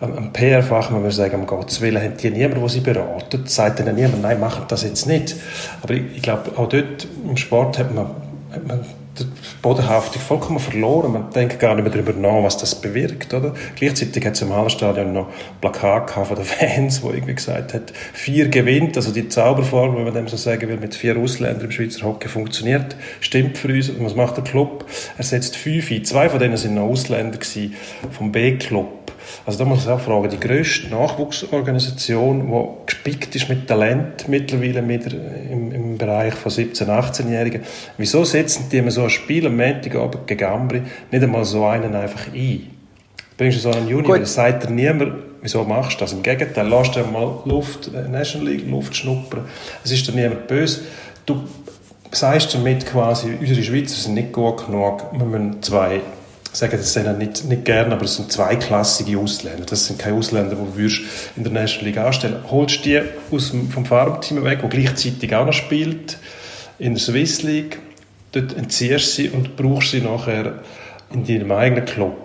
[0.01, 3.95] ein PR-Fachmann würde sagen, um Gottes Willen, haben die niemanden, der sie beratet, sagt ihnen
[3.95, 5.35] niemand, nein, machen das jetzt nicht.
[5.81, 8.07] Aber ich, ich glaube, auch dort im Sport hat man,
[8.51, 8.81] hat man
[9.19, 9.25] die
[9.61, 11.13] Bodenhaftung vollkommen verloren.
[11.13, 13.33] Man denkt gar nicht mehr darüber nach, was das bewirkt.
[13.33, 13.53] Oder?
[13.75, 15.27] Gleichzeitig hat es im Hallenstadion noch
[15.61, 20.13] Plakat von den Fans, wo irgendwie gesagt hat, vier gewinnt, also die Zauberformel, wenn man
[20.13, 23.89] dem so sagen will, mit vier Ausländern im Schweizer Hockey funktioniert, stimmt für uns.
[23.89, 24.85] Und was macht der Club?
[25.17, 26.05] Er setzt fünf ein.
[26.05, 27.75] Zwei von denen sind noch Ausländer gewesen,
[28.11, 29.04] vom B-Club.
[29.45, 34.81] Also da muss ich auch fragen, die grösste Nachwuchsorganisation, die gespickt ist mit Talent mittlerweile
[34.81, 37.61] mit, im, im Bereich von 17-, 18-Jährigen,
[37.97, 41.95] wieso setzen die immer so ein Spiel am Montagabend gegen Ambri nicht einmal so einen
[41.95, 42.71] einfach ein?
[43.37, 46.13] Bringst du so einen Junior, das sagt dir niemand, wieso machst du das?
[46.13, 49.45] Im Gegenteil, lass dir mal Luft, äh, National League, Luft schnuppern.
[49.83, 50.81] Es ist dir niemand böse.
[51.25, 51.43] Du
[52.11, 55.99] sagst damit quasi, unsere Schweizer sind nicht gut genug, wir müssen zwei
[56.55, 59.65] sagen das sind nicht, nicht gerne, aber es sind zweiklassige Ausländer.
[59.65, 60.95] Das sind keine Ausländer, die du
[61.35, 62.37] in der National League anstellen.
[62.49, 66.17] Holst die aus dem, vom Farmteam weg, der gleichzeitig auch noch spielt,
[66.79, 67.79] in der Swiss League,
[68.31, 70.59] dort entziehst du sie und brauchst sie nachher
[71.13, 72.24] in deinem eigenen Club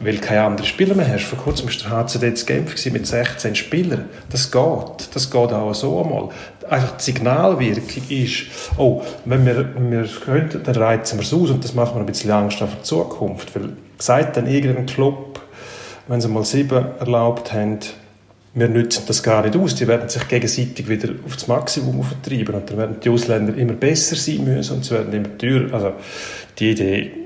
[0.00, 1.24] weil du keine anderen Spieler mehr hast.
[1.24, 4.06] Vor kurzem war der HCD zu Genf mit 16 Spielern.
[4.30, 5.14] Das geht.
[5.14, 6.28] Das geht auch so einmal.
[6.68, 11.32] Einfach die Signalwirkung ist, oh, wenn wir, wenn wir es könnten, dann reizen wir es
[11.32, 13.54] aus und das macht mir ein bisschen Angst auf die Zukunft.
[13.54, 15.40] Weil sagt dann irgendein Club,
[16.08, 17.78] wenn sie mal sieben erlaubt haben,
[18.54, 19.74] wir nützen das gar nicht aus.
[19.74, 23.74] Die werden sich gegenseitig wieder auf das Maximum vertreiben und dann werden die Ausländer immer
[23.74, 25.74] besser sein müssen und sie werden immer teurer.
[25.74, 25.92] Also
[26.58, 27.25] die Idee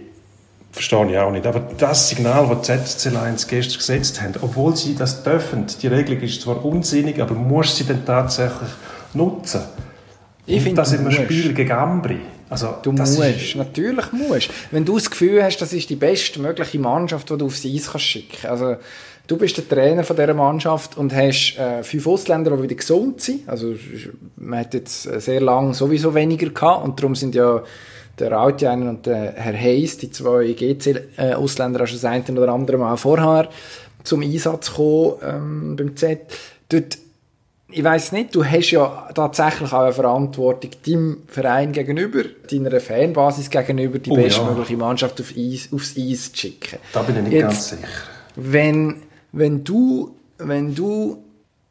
[0.73, 1.47] Verstehe ich auch nicht.
[1.47, 5.89] Aber das Signal, das die ZSC Lions gestern gesetzt haben, obwohl sie das dürfen, die
[5.89, 8.71] Regelung ist zwar unsinnig, aber muss sie denn tatsächlich
[9.15, 9.63] nutzen?
[10.47, 12.21] Ich finde, das in einem Spiel gegen Ambri.
[12.49, 13.55] Also, du musst, ist...
[13.55, 14.51] natürlich musst.
[14.73, 17.91] Wenn du das Gefühl hast, das ist die beste mögliche Mannschaft, die du aufs Eis
[17.91, 18.77] kannst schicken Also,
[19.29, 23.21] du bist der Trainer von dieser Mannschaft und hast äh, fünf Ausländer, die wieder gesund
[23.21, 23.49] sind.
[23.49, 23.75] Also,
[24.37, 27.63] man hat jetzt sehr lange sowieso weniger gehabt und darum sind ja
[28.21, 32.97] der Rautjainen und der Herr Hayes, die zwei GC-Ausländer, schon das eine oder andere Mal
[32.97, 33.49] vorher
[34.05, 36.21] zum Einsatz gekommen ähm, beim Z.
[36.69, 36.99] Dort,
[37.71, 43.51] ich weiß nicht, du hast ja tatsächlich auch eine Verantwortung deinem Verein gegenüber, deiner Fanbasis
[43.51, 44.79] gegenüber, die oh, bestmögliche ja.
[44.79, 46.79] Mannschaft auf Eis, aufs Eis zu schicken.
[46.93, 47.89] Da bin ich nicht Jetzt, ganz sicher.
[48.37, 49.03] Wenn,
[49.33, 51.23] wenn du, wenn du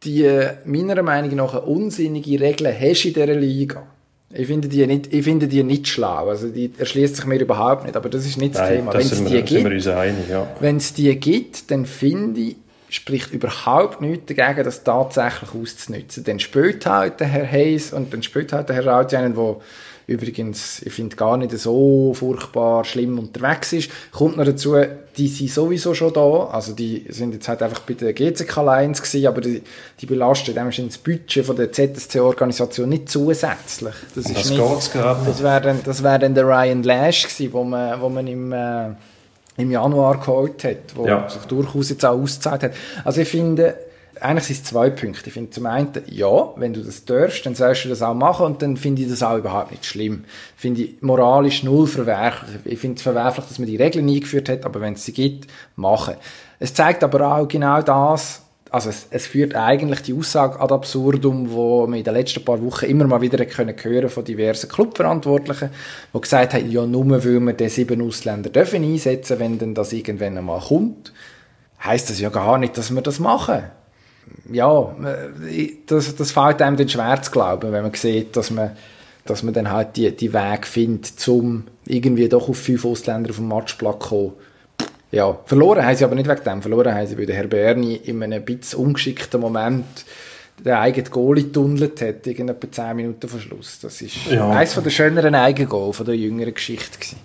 [0.03, 0.29] die
[0.65, 3.85] meiner Meinung nach unsinnige Regeln hast in dieser Liga,
[4.31, 6.27] ich finde die nicht, ich finde die nicht schlau.
[6.27, 7.95] Also die erschließt sich mir überhaupt nicht.
[7.95, 8.93] Aber das ist nicht das Nein, Thema.
[8.93, 9.85] Wenn es die gibt,
[10.29, 10.47] ja.
[10.59, 12.55] wenn es die gibt, dann finde ich,
[12.89, 16.23] spricht überhaupt nichts dagegen, das tatsächlich auszunutzen.
[16.23, 19.57] Dann spielt halt der Herr Hayes und dann spielt halt der Herr Rautjanen, der
[20.09, 23.91] übrigens, ich finde, gar nicht so furchtbar schlimm unterwegs ist.
[24.11, 24.75] Kommt noch dazu,
[25.15, 29.01] die sind sowieso schon da, also die sind jetzt halt einfach bei der GCK Lions
[29.01, 29.61] gewesen, aber die,
[30.01, 33.93] die belasten das Budget von der ZSC-Organisation nicht zusätzlich.
[34.15, 37.53] Das, ist das nicht, gerade Das wäre dann, das wär dann der Ryan Lash gewesen,
[37.53, 38.89] wo man, wo man im, äh,
[39.57, 41.29] im Januar geholt hat, wo ja.
[41.29, 42.73] sich durchaus jetzt auch ausgezahlt hat.
[43.05, 43.75] Also ich finde,
[44.21, 45.27] eigentlich sind es zwei Punkte.
[45.27, 48.45] Ich finde zum einen, ja, wenn du das darfst, dann sollst du das auch machen
[48.45, 50.25] und dann finde ich das auch überhaupt nicht schlimm.
[50.55, 52.59] Finde ich moralisch null verwerflich.
[52.65, 55.49] Ich finde es verwerflich, dass man die Regeln eingeführt hat, aber wenn es sie gibt,
[55.75, 56.15] machen.
[56.59, 61.51] Es zeigt aber auch genau das, also es, es führt eigentlich die Aussage ad absurdum,
[61.51, 65.71] wo wir in den letzten paar Wochen immer mal wieder können hören von diversen Clubverantwortlichen,
[66.13, 69.93] die gesagt haben, ja, nur weil wir den sieben Ausländer dürfen einsetzen, wenn denn das
[69.93, 71.13] irgendwann einmal kommt,
[71.83, 73.63] heißt das ja gar nicht, dass wir das machen
[74.51, 74.95] ja,
[75.87, 78.71] das, das fällt einem dann schwer zu glauben, wenn man sieht, dass man,
[79.25, 83.37] dass man dann halt die, die Weg findet, um irgendwie doch auf fünf Ausländer auf
[83.37, 84.33] dem Matchplatz zu kommen.
[85.11, 86.61] Ja, verloren haben sie aber nicht wegen dem.
[86.61, 89.85] Verloren haben sie, weil der Herr Berni in einem bisschen ungeschickten Moment
[90.63, 93.79] den eigenen Goalie tunnelt hat, in etwa 10 Minuten vor Schluss.
[93.81, 94.49] Das ist ja.
[94.49, 96.97] eines der schöneren Eigengol von der jüngeren Geschichte.
[96.99, 97.17] Gewesen.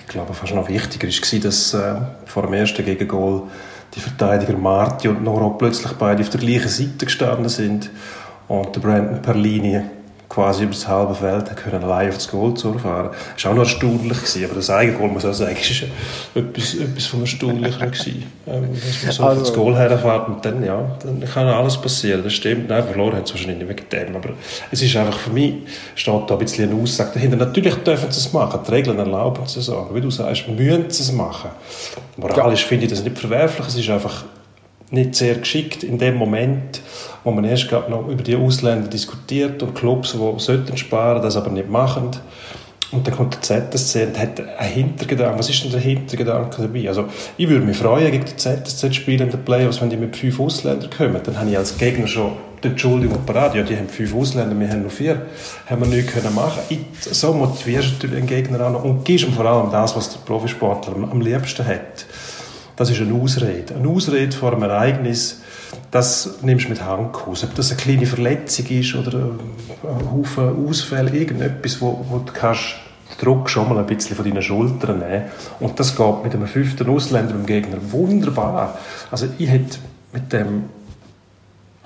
[0.00, 1.94] Ich glaube, fast noch wichtiger war, dass äh,
[2.24, 3.42] vor dem ersten Gegengol
[3.94, 7.90] die Verteidiger Marti und Noro plötzlich beide auf der gleichen Seite gestanden sind
[8.48, 9.82] und der Brandon Perlini
[10.28, 13.10] quasi über das halbe Feld können allein auf das Goal zurfahren.
[13.34, 15.84] Das war auch noch erstaunlich, gewesen, aber das Eigengoal, muss ich auch sagen, ist
[16.34, 18.24] etwas, etwas von Erstaunlichem gewesen.
[18.46, 22.22] Ähm, dass man so also, das Goal herfährt und dann, ja, dann kann alles passieren,
[22.22, 22.68] das stimmt.
[22.68, 24.30] Nein, verloren haben sie wahrscheinlich nicht wegen dem, aber
[24.70, 25.54] es ist einfach für mich,
[25.94, 27.36] steht da ein bisschen eine Aussage dahinter.
[27.36, 30.90] Natürlich dürfen sie es machen, die Regeln erlauben sie es auch, wie du sagst, müssen
[30.90, 31.50] sie es machen.
[32.16, 32.68] Moralisch ja.
[32.68, 34.24] finde ich das nicht verwerflich, es ist einfach
[34.90, 36.80] nicht sehr geschickt in dem Moment,
[37.24, 41.36] wo man erst gerade noch über die Ausländer diskutiert und Clubs, die sollten sparen, das
[41.36, 42.10] aber nicht machen.
[42.90, 45.38] Und dann kommt der ZSC und hat einen Hintergedanken.
[45.38, 46.88] Was ist denn der Hintergedanke dabei?
[46.88, 47.04] Also,
[47.36, 50.16] ich würde mich freuen, gegen den ZSC zu spielen in den Playoffs, wenn die mit
[50.16, 51.20] fünf Ausländern kommen.
[51.22, 53.54] Dann habe ich als Gegner schon die Entschuldigung parat.
[53.54, 55.20] Ja, die haben fünf Ausländer, wir haben nur vier.
[55.68, 59.26] Haben wir nichts können machen ich, So motivierst du natürlich den Gegner an und gibst
[59.26, 62.06] ihm vor allem das, was der Profisportler am liebsten hat.
[62.78, 63.74] Das ist eine Ausrede.
[63.74, 65.40] Eine Ausrede vor einem Ereignis,
[65.90, 67.42] das nimmst du mit Handkuss.
[67.42, 69.18] Ob das eine kleine Verletzung ist oder
[69.82, 72.76] ein Haufen Ausfälle, irgendetwas, wo, wo du kannst
[73.20, 75.24] Druck schon mal ein bisschen von deinen Schultern nehmen.
[75.58, 78.78] Und das geht mit einem fünften Ausländer im Gegner wunderbar.
[79.10, 79.78] Also ich hätte
[80.12, 80.64] mit dem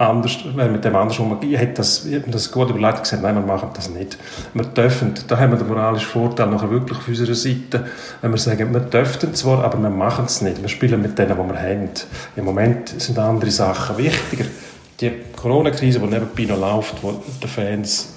[0.03, 1.19] anders, äh, mit dem anders.
[1.41, 4.19] Ich hätte das, ich das gut überlegt und gesagt, nein, wir machen das nicht.
[4.55, 7.87] Wir dürfen, da haben wir den moralischen Vorteil nachher wirklich auf unserer Seite,
[8.21, 10.61] wenn wir sagen, wir dürfen zwar, aber wir machen es nicht.
[10.61, 11.91] Wir spielen mit denen, die wir haben.
[12.37, 14.45] Im Moment sind andere Sachen wichtiger.
[15.01, 18.13] Die Corona-Krise, die nebenbei noch läuft, wo die Fans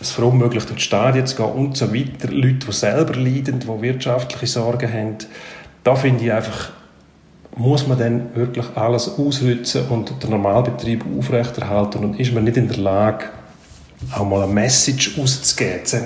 [0.00, 2.28] es verunmöglicht, ins Stadion zu gehen und so weiter.
[2.28, 5.16] Leute, die selber leiden, die wirtschaftliche Sorgen haben.
[5.84, 6.70] Da finde ich einfach,
[7.56, 12.68] muss man dann wirklich alles ausrützen und den Normalbetrieb aufrechterhalten und ist man nicht in
[12.68, 13.26] der Lage,
[14.16, 16.00] auch mal eine Message auszugeben, zu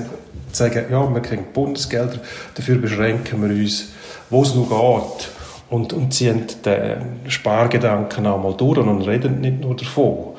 [0.52, 2.18] sagen, ja, wir kriegen Bundesgelder,
[2.54, 3.90] dafür beschränken wir uns,
[4.28, 5.28] wo es nur geht
[5.70, 10.34] und, und ziehen den Spargedanken auch mal durch und reden nicht nur davon.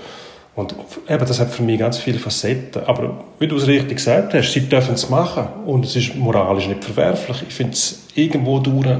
[0.56, 0.74] Und
[1.08, 2.84] eben, das hat für mich ganz viele Facetten.
[2.86, 6.68] Aber wie du es richtig gesagt hast, sie dürfen es machen und es ist moralisch
[6.68, 7.44] nicht verwerflich.
[7.48, 8.98] Ich finde es irgendwo durch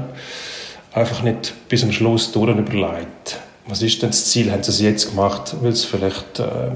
[0.92, 3.40] einfach nicht bis zum Schluss durch überlegt.
[3.66, 4.50] Was ist denn das Ziel?
[4.50, 6.70] Haben sie es jetzt gemacht, weil sie vielleicht äh,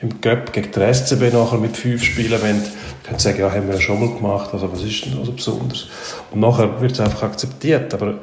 [0.00, 2.62] im Göpp gegen den SCB nachher mit fünf spielen wollen?
[3.04, 5.32] Können sie sagen, ja, haben wir ja schon mal gemacht, also was ist denn so
[5.32, 5.86] besonders?
[6.30, 7.92] Und nachher wird es einfach akzeptiert.
[7.92, 8.14] Aber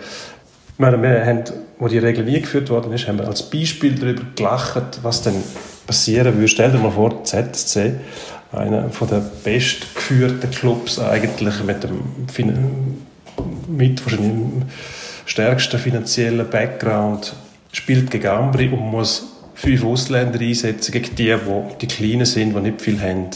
[0.78, 1.44] meine, wir haben,
[1.80, 5.36] wo die Regel nie geführt worden ist, haben wir als Beispiel darüber gelacht, was denn
[5.86, 6.48] passieren würde.
[6.48, 7.94] Stell dir mal vor, ZSC,
[8.52, 12.02] einer von den bestgeführten Clubs eigentlich mit dem
[13.68, 14.32] mit wahrscheinlich
[15.26, 17.34] stärksten finanziellen Background,
[17.72, 22.62] spielt gegen Ambri und muss fünf Ausländer einsetzen gegen die, die, die Kleinen sind, die
[22.62, 23.30] nicht viel haben.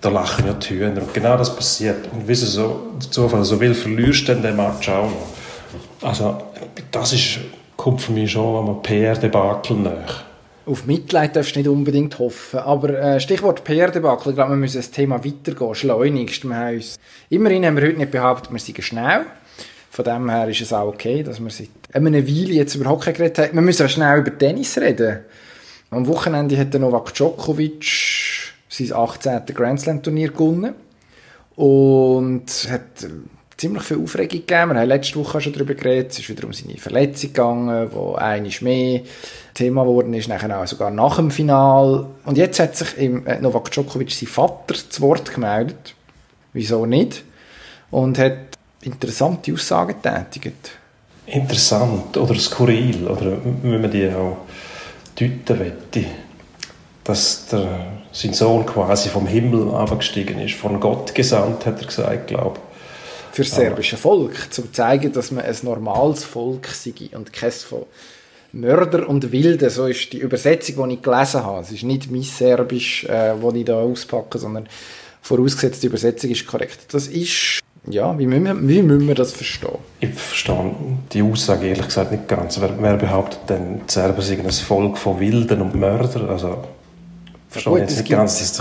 [0.00, 1.02] Da lachen ja die Hühner.
[1.02, 2.08] Und genau das passiert.
[2.12, 6.08] Und wie so, der Zufall so will, verlierst du den Match auch noch.
[6.08, 6.42] Also,
[6.90, 7.38] das ist,
[7.76, 10.24] kommt für mich schon am PR-Debakel nach.
[10.66, 12.58] Auf Mitleid darfst du nicht unbedingt hoffen.
[12.60, 16.44] Aber äh, Stichwort PR-Debakel, ich glaube, wir müssen das Thema weitergehen, schleunigst.
[16.44, 16.82] Wir haben
[17.30, 19.26] immerhin haben wir heute nicht behauptet, wir seien schnell.
[19.92, 23.12] Von dem her ist es auch okay, dass wir seit einer Weile jetzt über Hockey
[23.12, 23.52] geredet haben.
[23.52, 25.18] Wir müssen auch schnell über Tennis reden.
[25.90, 27.84] Am Wochenende hat Novak Djokovic
[28.70, 29.42] sein 18.
[29.52, 30.72] Grand Slam Turnier gewonnen.
[31.56, 33.06] Und hat
[33.58, 34.70] ziemlich viel Aufregung gegeben.
[34.72, 36.12] Wir haben letzte Woche schon darüber geredet.
[36.12, 39.02] Es ist wieder um seine Verletzung gegangen, wo einiges mehr
[39.52, 42.06] Thema geworden ist, nachher auch sogar nach dem Final.
[42.24, 45.94] Und jetzt hat sich im äh, Novak Djokovic sein Vater zu Wort gemeldet.
[46.54, 47.24] Wieso nicht?
[47.90, 50.72] Und hat interessante Aussagen tätigt.
[51.26, 54.38] Interessant oder skurril, oder wenn man die auch
[55.18, 56.04] deuten möchte,
[57.04, 62.26] dass der, sein Sohn quasi vom Himmel abgestiegen ist, von Gott gesandt, hat er gesagt,
[62.28, 62.60] glaube
[63.32, 67.52] Für das serbische Volk, um zu zeigen, dass man ein normales Volk sei und kein
[67.52, 67.86] von
[68.52, 71.62] Mörder und Wilde, so ist die Übersetzung, die ich gelesen habe.
[71.62, 74.68] Es ist nicht mein Serbisch, äh, das ich da auspacke, sondern
[75.22, 76.92] vorausgesetzt, die Übersetzung ist korrekt.
[76.92, 79.78] Das ist ja, wie müssen, wir, wie müssen wir das verstehen?
[80.00, 80.72] Ich verstehe
[81.12, 82.60] die Aussage ehrlich gesagt nicht ganz.
[82.60, 86.28] Wer, wer behauptet denn, die Serben seien ein Volk von Wilden und Mördern?
[86.28, 86.64] Also,
[87.48, 88.60] verstehe ja, gut, jetzt nicht ganz.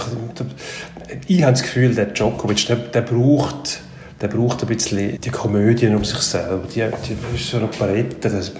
[1.28, 3.82] Ich habe das Gefühl, der Djokovic, der, der braucht
[4.22, 6.68] der braucht ein bisschen die Komödien um sich selber.
[6.68, 8.52] Die, die ist so eine Palette, das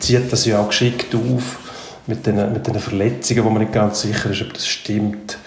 [0.00, 1.58] zieht das ja auch geschickt auf
[2.08, 5.38] mit den, mit den Verletzungen, wo man nicht ganz sicher ist, ob das stimmt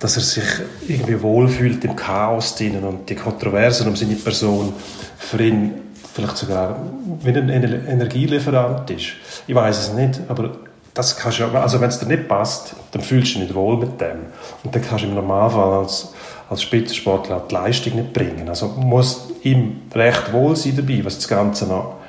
[0.00, 0.44] dass er sich
[0.88, 4.72] irgendwie wohlfühlt im Chaos drinnen und die Kontroversen um seine Person
[5.18, 5.72] für ihn
[6.12, 6.76] vielleicht sogar
[7.22, 9.08] wie ein Energielieferant ist.
[9.46, 10.56] Ich weiß es nicht, aber
[10.94, 13.76] das kannst du, also wenn es dir nicht passt, dann fühlst du dich nicht wohl
[13.76, 14.26] mit dem.
[14.64, 16.12] Und dann kannst du im Normalfall als,
[16.48, 18.48] als Spitzensportler die Leistung nicht bringen.
[18.48, 22.00] Also muss ihm recht wohl sein dabei, was das Ganze noch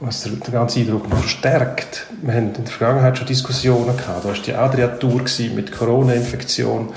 [0.00, 2.06] was den ganzen Eindruck noch verstärkt.
[2.22, 4.24] Wir haben in der Vergangenheit schon Diskussionen gehabt.
[4.24, 5.24] Da war die Adria-Tour
[5.54, 6.88] mit Corona-Infektion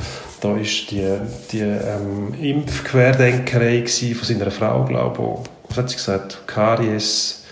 [0.43, 1.17] da war die,
[1.51, 5.69] die ähm, Impfquerdenkerei von seiner Frau, glaube ich.
[5.69, 6.41] Was hat sie gesagt?
[6.45, 7.43] Karies.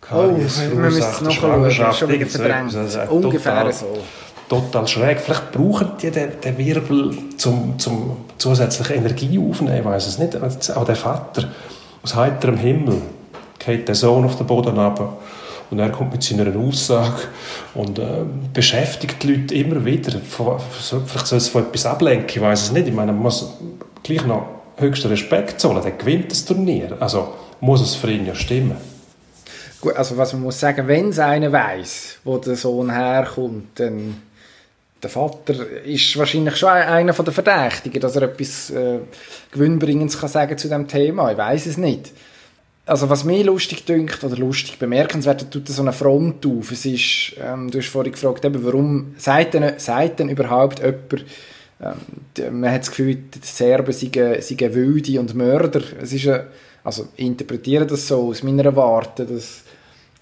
[0.00, 1.98] Karies oh, wir müssen es noch Schwangerschaft.
[1.98, 2.74] Schon wieder verdrängt.
[2.74, 3.98] Also, Ungefähr total, so.
[4.48, 5.20] Total schräg.
[5.20, 9.78] Vielleicht brauchen die den, den Wirbel zum, zum zusätzliche Energie aufnehmen.
[9.78, 10.34] Ich weiß es nicht.
[10.74, 11.48] Auch der Vater
[12.02, 13.02] aus heiterem Himmel
[13.58, 15.18] geht der Sohn auf den Boden runter
[15.70, 17.22] und er kommt mit seiner Aussage
[17.74, 20.12] und äh, beschäftigt die Leute immer wieder.
[20.12, 22.88] Vielleicht soll es von etwas ablenken, ich weiß es nicht.
[22.88, 23.54] Ich meine, man muss
[24.02, 26.96] gleich noch höchsten Respekt zollen, der gewinnt das Turnier.
[27.00, 28.76] Also muss es für ihn ja stimmen.
[29.80, 34.22] Gut, also was man muss sagen, wenn es einer weiß, wo der Sohn herkommt, dann
[35.00, 35.54] der Vater
[35.84, 38.98] ist wahrscheinlich schon einer der Verdächtigen, dass er etwas äh,
[39.52, 41.30] Gewinnbringendes kann sagen zu dem Thema.
[41.30, 42.12] Ich weiß es nicht.
[42.88, 46.72] Also was mir lustig dünkt oder lustig bemerkenswert, tut so eine Front auf.
[46.72, 49.74] Es ist, ähm, du hast vorhin gefragt, eben, warum sagt denn,
[50.18, 51.24] denn überhaupt jemand,
[51.82, 55.82] ähm, man hat das Gefühl, die Serben seien, seien Wilde und Mörder.
[56.00, 56.46] Es ist eine,
[56.82, 59.64] also ich interpretiere das so aus meiner Warte, dass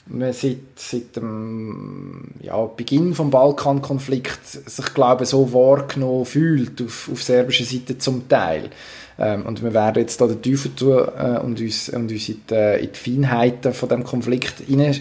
[0.06, 7.22] man seit, seit dem ja, Beginn des Balkankonflikts sich, glaube so wahrgenommen fühlt, auf, auf
[7.22, 8.70] serbischer Seite zum Teil.
[9.18, 12.40] Ähm, und wir werden jetzt da den Teufel tun äh, und uns, und uns in,
[12.50, 14.94] die, in die Feinheiten von dem Konflikt rein,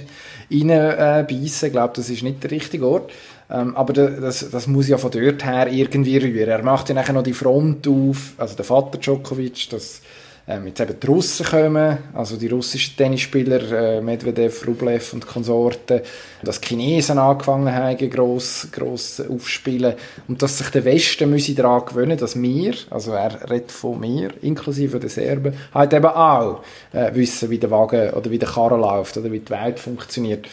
[0.52, 1.26] rein äh.
[1.32, 3.12] Ich glaube, das ist nicht der richtige Ort.
[3.50, 6.50] Ähm, aber das, das muss ja von dort her irgendwie rühren.
[6.50, 10.02] Er macht ja nachher noch die Front auf, also der Vater Djokovic, das
[10.48, 16.02] ähm, jetzt eben die Russen kommen, also die russischen Tennisspieler, äh, Medvedev, Rublev und Konsorten,
[16.44, 19.96] dass die Chinesen angefangen haben, gross, gross aufspielen
[20.28, 24.30] und dass sich der Westen müsse daran gewöhnen, dass wir, also er redet von mir,
[24.44, 26.62] inklusive der Serben, halt eben auch
[26.94, 30.48] äh, wissen, wie der Wagen oder wie der Karren läuft oder wie die Welt funktioniert.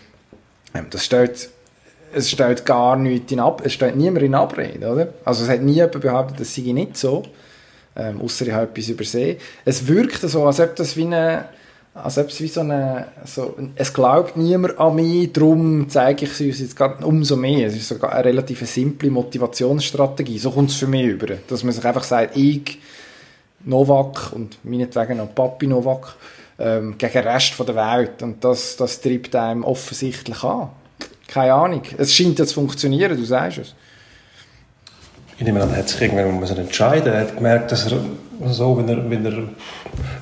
[0.74, 1.50] Ähm, das stellt
[2.14, 5.08] es steht gar nichts in Ab es steht niemand in Abrede, oder?
[5.24, 7.22] Also es hat nie jemand behauptet, das sei nicht so
[7.96, 9.38] ähm, außer ich habe etwas übersehen.
[9.64, 11.46] Es wirkt so, als ob das wie eine,
[11.94, 16.40] als es wie so eine, so, es glaubt niemand an mich, darum zeige ich es
[16.40, 17.68] uns jetzt gerade umso mehr.
[17.68, 21.72] Es ist sogar eine relativ simple Motivationsstrategie, so kommt es für mich über, dass man
[21.72, 22.78] sich einfach sagt, ich,
[23.64, 26.16] Novak und meinetwegen noch Papi Novak,
[26.58, 30.70] ähm, gegen den Rest der Welt und das, das treibt einem offensichtlich an.
[31.28, 31.82] Keine Ahnung.
[31.96, 33.74] Es scheint ja zu funktionieren, du sagst es
[35.42, 37.12] ich nehme an, er hat sich irgendwann müssen entscheiden.
[37.12, 37.98] Er hat gemerkt, dass er
[38.46, 39.42] so, wenn er, wenn er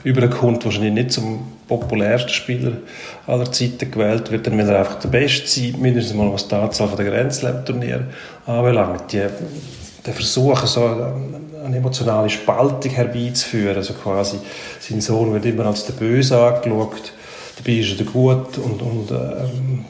[0.02, 2.72] überkommt, wahrscheinlich nicht zum populärsten Spieler
[3.26, 6.54] aller Zeiten gewählt wird, dann will er einfach der Beste sein, mindestens mal was die
[6.54, 8.04] Anzahl der Grand Slam-Turniere
[8.46, 9.12] anbelangt.
[9.12, 9.22] Die,
[10.06, 10.86] der Versuch, so
[11.64, 14.38] eine emotionale Spaltung herbeizuführen, also quasi
[14.80, 17.12] sein Sohn wird immer als der Böse angeschaut,
[17.58, 19.34] dabei ist er der Gut und, und äh,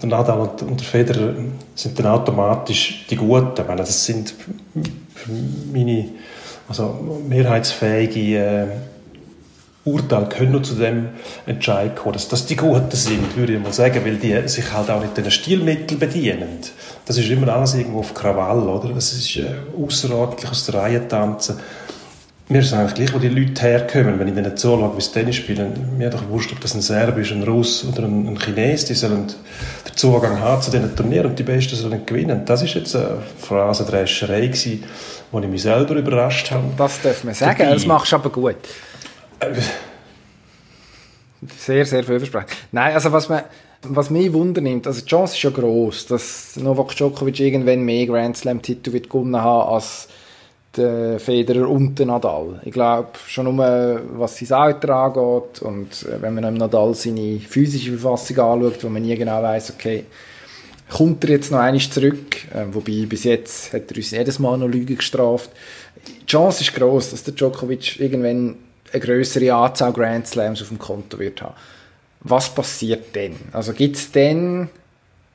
[0.02, 1.34] der Nadal und, und der Federer
[1.76, 3.60] sind dann automatisch die Guten.
[3.60, 4.34] Ich meine, das sind
[5.72, 6.08] meine
[6.68, 8.66] also mehrheitsfähige äh,
[9.84, 11.08] Urteile können nur zu dem
[11.46, 14.90] Entscheid kommen, dass das die Guten sind, würde ich mal sagen, weil die sich halt
[14.90, 16.58] auch nicht den Stilmitteln bedienen.
[17.06, 18.90] Das ist immer alles irgendwo auf Krawall, oder?
[18.90, 19.46] Das ist äh,
[19.82, 21.58] außerordentlich aus der Reihe tanzen.
[22.50, 25.36] Mir ist eigentlich gleich, wo die Leute herkommen, wenn ich denen zuschaue, wie sie Tennis
[25.36, 25.96] spielen.
[25.96, 28.94] Mir doch wurscht, ob das ein Serb ist, ein Russ oder ein, ein Chines, die
[28.94, 32.44] sollen den Zugang haben zu diesen Turnieren und die Besten sollen gewinnen.
[32.44, 34.82] Das ist jetzt eine Phrasendrescherei gewesen,
[35.30, 36.64] wo ich mich selber überrascht habe.
[36.76, 37.72] Das darf man sagen, Dabei.
[37.72, 38.56] das machst du aber gut.
[41.56, 42.50] Sehr, sehr vielversprechend.
[42.72, 43.44] Nein, also was man
[43.82, 48.36] was mich wundernimmt, also die Chance ist ja groß, dass Novak Djokovic irgendwann mehr Grand
[48.36, 50.08] Slam Titel wird gewonnen haben als
[50.76, 52.60] der Federer und der Nadal.
[52.64, 57.96] Ich glaube, schon nur was sein Alter angeht und äh, wenn man Nadal seine physische
[57.96, 60.04] Verfassung anschaut, wo man nie genau weiß, okay,
[60.88, 64.58] kommt er jetzt noch einmal zurück, äh, wobei bis jetzt hat er uns jedes Mal
[64.58, 65.50] noch Lüge gestraft.
[66.06, 68.56] Die Chance ist groß, dass der Djokovic irgendwann
[68.92, 71.54] eine größere Anzahl Grand Slams auf dem Konto wird haben.
[72.20, 73.36] Was passiert denn?
[73.52, 74.68] Also gibt es denn,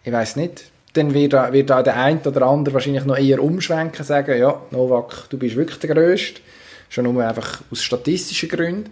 [0.03, 4.05] ich weiß nicht, dann wird, wird auch der eine oder andere wahrscheinlich noch eher umschwenken,
[4.05, 6.41] sagen, ja, Novak, du bist wirklich der Größte.
[6.89, 8.89] Schon nur einfach aus statistischen Gründen.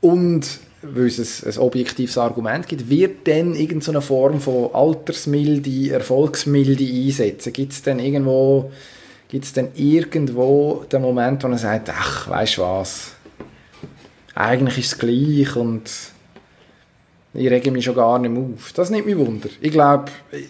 [0.00, 0.46] Und
[0.82, 7.52] weil es ein, objektives Argument gibt, wird dann irgendeine Form von Altersmilde, Erfolgsmilde einsetzen?
[7.52, 8.70] Gibt es dann irgendwo,
[9.28, 13.12] gibt's denn irgendwo den Moment, wo er sagt, ach, weißt du was,
[14.34, 15.90] eigentlich ist es gleich und
[17.32, 18.72] ich rege mich schon gar nicht mehr auf.
[18.72, 19.48] Das nimmt mich Wunder.
[19.60, 20.06] Ich glaube,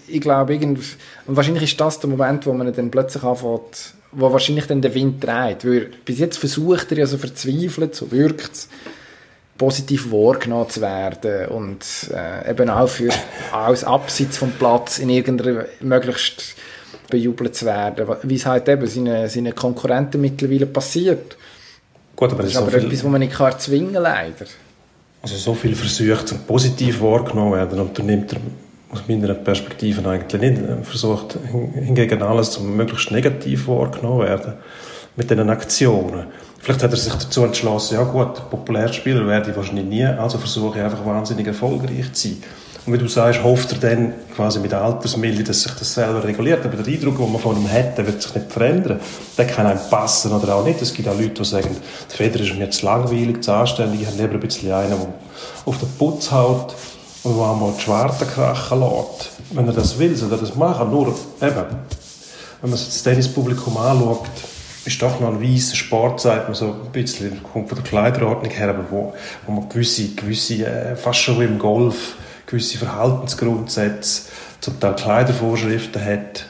[0.09, 0.79] ich glaube und
[1.27, 5.23] wahrscheinlich ist das der Moment, wo man dann plötzlich anfängt, wo wahrscheinlich dann der Wind
[5.23, 5.65] dreht.
[5.65, 8.69] Weil bis jetzt versucht er ja so verzweifelt, so wirkt es,
[9.59, 13.11] positiv wahrgenommen zu werden und äh, eben auch für
[13.53, 16.55] aus Abseits vom Platz in irgendeiner möglichst
[17.11, 21.37] bejubelt zu werden, wie es halt eben seinen, seinen Konkurrenten mittlerweile passiert.
[22.17, 24.47] Gut, aber das ist aber so etwas, was man nicht erzwingen kann, leider
[25.23, 28.41] also so viel Versuche zum positiv wahrgenommen werden unternimmt er
[28.93, 30.63] aus meiner Perspektive eigentlich nicht.
[30.63, 31.39] Er versucht
[31.75, 34.55] hingegen alles zum möglichst negativ wahrgenommen werden
[35.17, 36.27] mit diesen Aktionen.
[36.59, 40.79] Vielleicht hat er sich dazu entschlossen, ja gut, populärspieler werde ich wahrscheinlich nie, also versuche
[40.79, 42.43] ich einfach wahnsinnig erfolgreich zu sein.
[42.87, 46.65] Und wie du sagst, hofft er dann quasi mit Altersmilde, dass sich das selber reguliert.
[46.65, 49.01] Aber der Eindruck, den man von ihm hat, der wird sich nicht verändern.
[49.37, 50.81] Der kann einem passen oder auch nicht.
[50.81, 51.77] Es gibt auch Leute, die sagen,
[52.09, 54.03] der Feder ist mir zu langweilig, zu anständig.
[54.03, 55.09] Ich habe lieber ein bisschen einen, der
[55.67, 56.75] auf den Putz haut
[57.23, 59.31] und der einmal die Schwarte krachen lässt.
[59.51, 60.91] Wenn er das will, soll er das machen.
[60.91, 61.67] Nur, eben,
[62.63, 64.27] wenn man sich das Tennispublikum anschaut,
[64.85, 68.51] ist doch noch ein weißer Sport, sagt man so ein bisschen, kommt von der Kleiderordnung
[68.51, 69.15] her, aber wo,
[69.47, 72.15] wo man gewisse, gewisse äh, fast schon wie im Golf,
[72.51, 74.31] gewisse Verhaltensgrundsätze,
[74.61, 76.47] zum Teil Kleidervorschriften hat,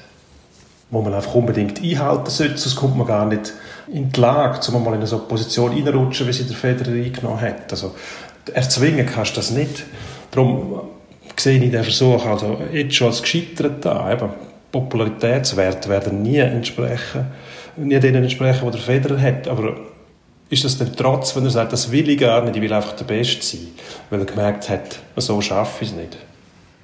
[0.90, 3.52] wo man einfach unbedingt einhalten sollte, sonst kommt man gar nicht
[3.92, 7.40] in die Lage, um mal in eine so Position reinrutschen, wie sie der Federer eingenommen
[7.40, 7.70] hat.
[7.70, 7.94] Also,
[8.52, 9.84] erzwingen kannst du das nicht.
[10.30, 10.80] Darum
[11.36, 14.30] sehe ich den Versuch also jetzt schon als gescheitert an.
[14.72, 17.26] Popularitätswerte werden nie entsprechen,
[17.76, 19.48] nie denen entsprechen, die der Federer hat.
[19.48, 19.74] Aber
[20.50, 22.94] ist das denn trotz, wenn er sagt, das will ich gar nicht, ich will einfach
[22.94, 23.68] der Beste sein,
[24.10, 26.16] weil er gemerkt hat, so schaffe ich es nicht?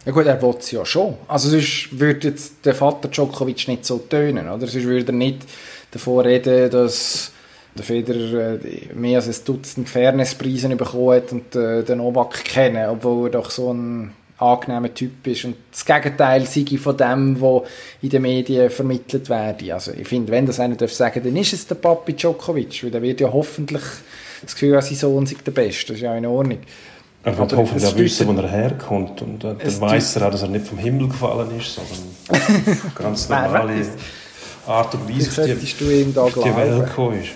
[0.06, 1.14] Ja gut, er will es ja schon.
[1.26, 4.68] Also sonst würde jetzt der Vater Djokovic nicht so tönen, oder?
[4.68, 5.40] Sonst würde er nicht
[5.90, 7.32] davor reden, dass
[7.76, 12.88] der Federer äh, mehr als ein Dutzend Fairnesspreise bekommen hat und äh, den Novak kennen,
[12.88, 17.62] obwohl er doch so ein angenehmer Typ ist und das Gegenteil sei von dem, was
[18.02, 19.72] in den Medien vermittelt werde.
[19.72, 22.90] Also ich finde, wenn das einer darf sagen, dann ist es der Papi Djokovic, weil
[22.90, 23.82] der wird ja hoffentlich
[24.42, 26.58] das Gefühl haben, sein Sohn sei der Beste, das ist ja in Ordnung.
[27.24, 30.42] Er wird hoffentlich auch wissen, wo er herkommt und äh, dann weiss er auch, dass
[30.42, 33.86] er nicht vom Himmel gefallen ist, sondern ganz normale
[34.66, 37.30] Art und Weise auf die, du ihm da auf die Welt gekommen ist.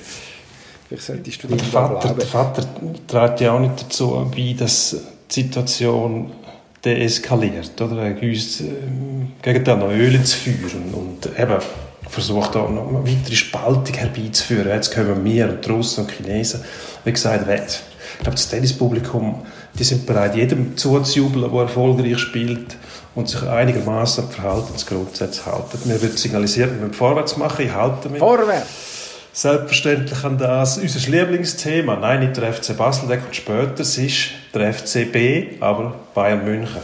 [0.87, 2.65] Vielleicht solltest du ihm der Vater, der Vater
[3.07, 4.97] trägt ja auch nicht dazu bei, dass
[5.31, 6.33] die Situation
[6.85, 8.03] deeskaliert, oder?
[8.03, 8.65] Er gießt äh,
[9.43, 11.59] Gegenteil noch Öl ins Feuer und, und eben
[12.09, 14.69] versucht da noch eine weitere Spaltung herbeizuführen.
[14.69, 16.61] Jetzt kommen wir und die Russen und die Chinesen.
[17.05, 19.43] Wie gesagt, ich glaube, das Tennispublikum,
[19.79, 22.77] die sind bereit, jedem zuzujubeln, der erfolgreich spielt
[23.15, 25.79] und sich einigermaßen an Verhaltensgrundsätze halten.
[25.85, 28.19] Mir wird signalisiert, wir müssen vorwärts machen, ich halte mich.
[28.19, 28.69] Vorwärts!
[29.33, 31.97] Selbstverständlich an das unser Lieblingsthema.
[31.97, 33.81] Nein, nicht der FC Basel, der kommt später.
[33.81, 36.81] Es ist der FCB, aber Bayern München.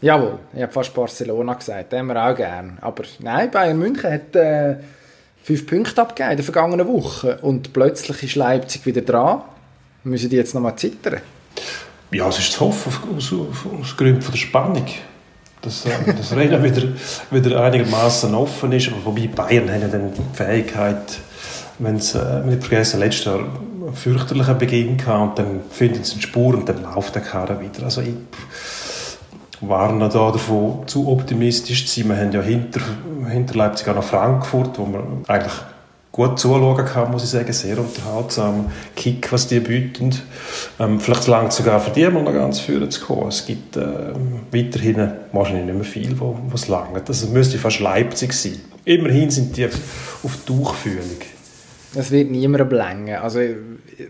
[0.00, 2.78] Jawohl, ich habe fast Barcelona gesagt, den haben wir auch gern.
[2.80, 4.76] Aber nein, Bayern München hat äh,
[5.42, 9.42] fünf Punkte abgegeben in der vergangenen Woche und plötzlich ist Leipzig wieder dran.
[10.04, 11.20] Müssen die jetzt nochmal zittern?
[12.10, 14.86] Ja, es ist zu hoffen, aus, aus, aus Gründen der Spannung.
[15.62, 16.88] Dass äh, das Rennen wieder,
[17.30, 18.88] wieder einigermaßen offen ist.
[18.88, 21.18] Aber wobei Bayern haben ja dann die Fähigkeit,
[21.78, 23.46] wenn sie äh, nicht vergessen, letztes Jahr
[23.92, 27.84] fürchterlichen Beginn gehabt und dann finden sie eine Spur und dann läuft der Karre wieder.
[27.84, 28.14] Also ich
[29.60, 32.08] warne da davon, zu optimistisch zu sein.
[32.08, 32.80] Wir haben ja hinter,
[33.28, 35.54] hinter Leipzig auch noch Frankfurt, wo man eigentlich
[36.14, 37.52] gut zuschauen kann, muss ich sagen.
[37.52, 38.70] Sehr unterhaltsam.
[38.94, 40.14] Kick, was die bieten.
[40.78, 43.28] Ähm, vielleicht langt es sogar für die mal noch ganz führen zu kommen.
[43.28, 47.08] Es gibt ähm, weiterhin wahrscheinlich nicht mehr viel, wo, es langt.
[47.08, 48.60] Also müsste fast Leipzig sein.
[48.84, 51.20] Immerhin sind die auf Tuchfühlung.
[51.96, 53.22] Es wird niemandem länger.
[53.22, 53.40] Also,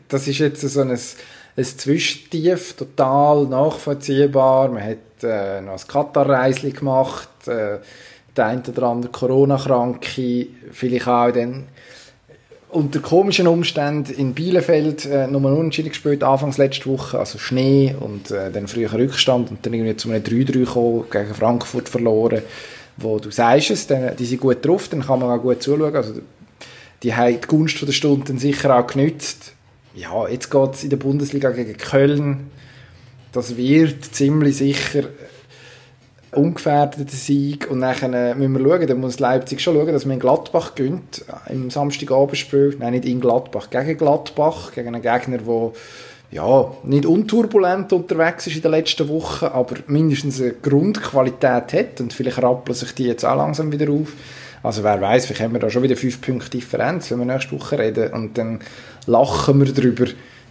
[0.08, 4.68] das ist jetzt so ein, ein Zwischentief, total nachvollziehbar.
[4.68, 7.78] Man hat äh, noch ein Katar-Reisli gemacht, äh,
[8.36, 11.68] der eine oder andere Corona-Kranke, vielleicht auch dann
[12.74, 18.32] unter komischen Umständen in Bielefeld äh, nochmal unentschieden gespielt, anfangs letzte Woche, also Schnee und
[18.32, 22.42] äh, dann früher Rückstand und dann irgendwie zu einem 3-3 gekommen, gegen Frankfurt verloren,
[22.96, 25.94] wo du sagst es, dann, die sind gut drauf, dann kann man auch gut zuschauen,
[25.94, 26.14] also
[27.04, 29.52] die haben die Gunst der Stunde sicher auch genützt.
[29.94, 32.50] Ja, jetzt geht es in der Bundesliga gegen Köln.
[33.30, 35.04] Das wird ziemlich sicher
[36.32, 40.20] ungefährdeter Sieg und dann müssen wir schauen, dann muss Leipzig schon schauen, dass man in
[40.20, 45.72] Gladbach gönnt im Samstagabendspiel, nein, nicht in Gladbach, gegen Gladbach, gegen einen Gegner, der
[46.32, 52.12] ja, nicht unturbulent unterwegs ist in den letzten Wochen, aber mindestens eine Grundqualität hat und
[52.12, 54.12] vielleicht rappeln sich die jetzt auch langsam wieder auf.
[54.64, 57.52] Also wer weiß, vielleicht haben wir da schon wieder fünf Punkte Differenz, wenn wir nächste
[57.52, 58.12] Woche reden.
[58.14, 58.60] Und dann
[59.06, 60.06] lachen wir darüber,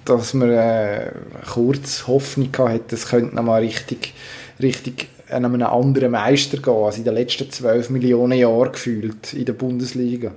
[0.05, 1.11] dass wir äh,
[1.51, 4.13] kurz Hoffnung hatten, es könnte nochmal richtig,
[4.61, 9.45] richtig an einem anderen Meister gehen, als in den letzten zwölf Millionen Jahren gefühlt in
[9.45, 10.31] der Bundesliga.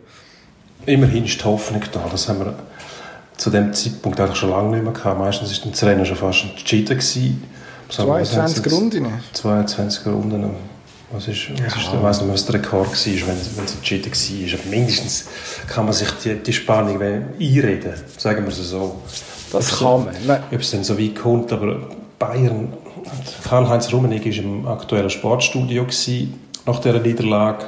[0.86, 2.08] Immerhin ist die Hoffnung da.
[2.10, 2.54] Das haben wir
[3.36, 5.18] zu dem Zeitpunkt eigentlich schon lange nicht mehr gehabt.
[5.18, 6.96] Meistens war das Rennen schon fast entschieden.
[6.96, 7.42] Gewesen.
[7.90, 9.06] 22 Runden?
[9.34, 10.50] 22 Runden.
[11.12, 14.12] Was ist, was ist, ich weiß nicht, was der Rekord war, wenn, wenn es entschieden
[14.12, 14.58] war.
[14.58, 15.26] Aber mindestens
[15.68, 19.00] kann man sich die, die Spannung einreden, sagen wir es so.
[19.52, 20.40] Das kann man.
[20.52, 21.88] Ob es dann so weit kommt, aber
[22.18, 22.72] Bayern,
[23.44, 27.66] Karl-Heinz Rummenigge war im aktuellen Sportstudio gewesen, nach dieser Niederlage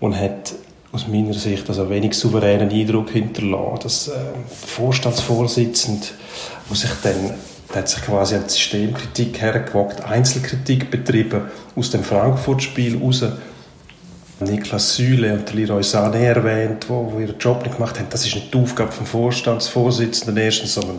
[0.00, 0.52] und hat
[0.90, 3.78] aus meiner Sicht also wenig souveränen Eindruck hinterlassen.
[3.82, 6.06] dass äh, der Vorstandsvorsitzende,
[6.68, 7.34] der sich dann
[7.72, 11.42] Da hat sich quasi eine Systemkritik hergewagt, Einzelkritik betrieben
[11.74, 13.24] aus dem Frankfurt-Spiel raus.
[14.40, 18.08] Niklas Süle und Leroy Sané erwähnt, wo, wo ihren Job nicht gemacht haben.
[18.10, 20.98] Das ist nicht die Aufgabe vom Vorstandsvorsitzenden erstens, sondern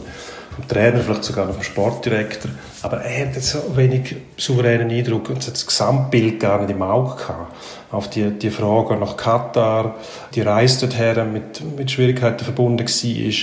[0.56, 2.50] vom Trainer, vielleicht sogar noch vom Sportdirektor.
[2.84, 7.56] Aber er hat so wenig souveränen Eindruck und das Gesamtbild gar nicht im Auge gehabt.
[7.92, 9.96] Auf die, die Frage nach Katar,
[10.36, 13.34] die Reise dorthin mit, mit Schwierigkeiten verbunden war.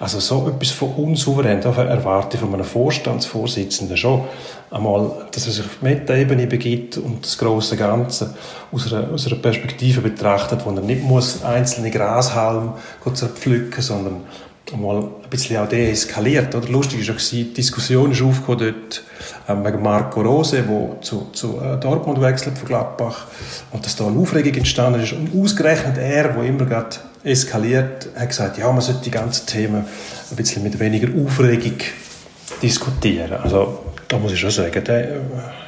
[0.00, 4.24] Also so etwas von unsouverän, da erwarte ich von einem Vorstandsvorsitzenden schon
[4.70, 8.34] einmal, dass er sich auf die Meta-Ebene begibt und das große Ganze
[8.72, 12.72] aus einer, aus einer Perspektive betrachtet, wo er nicht muss einzelne Grashalme
[13.12, 14.22] zerpflücken sondern
[14.74, 16.54] mal ein bisschen auch deeskaliert.
[16.54, 16.68] Oder?
[16.68, 19.02] Lustig war die Diskussion ist aufgekommen dort
[19.48, 23.26] ähm, wegen Marco Rose, der zu, zu äh, Dortmund wechselt von Gladbach
[23.72, 25.12] und dass da eine Aufregung entstanden ist.
[25.12, 29.84] Und ausgerechnet er, der immer gerade eskaliert, hat gesagt, ja, man sollte die ganzen Themen
[30.30, 31.78] ein bisschen mit weniger Aufregung
[32.62, 33.32] diskutieren.
[33.34, 35.20] Also da muss ich schon sagen, der äh,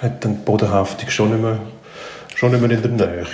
[0.03, 1.59] hat dann die Bodenhaftung schon nicht mehr,
[2.35, 3.27] schon nicht mehr in der Nähe.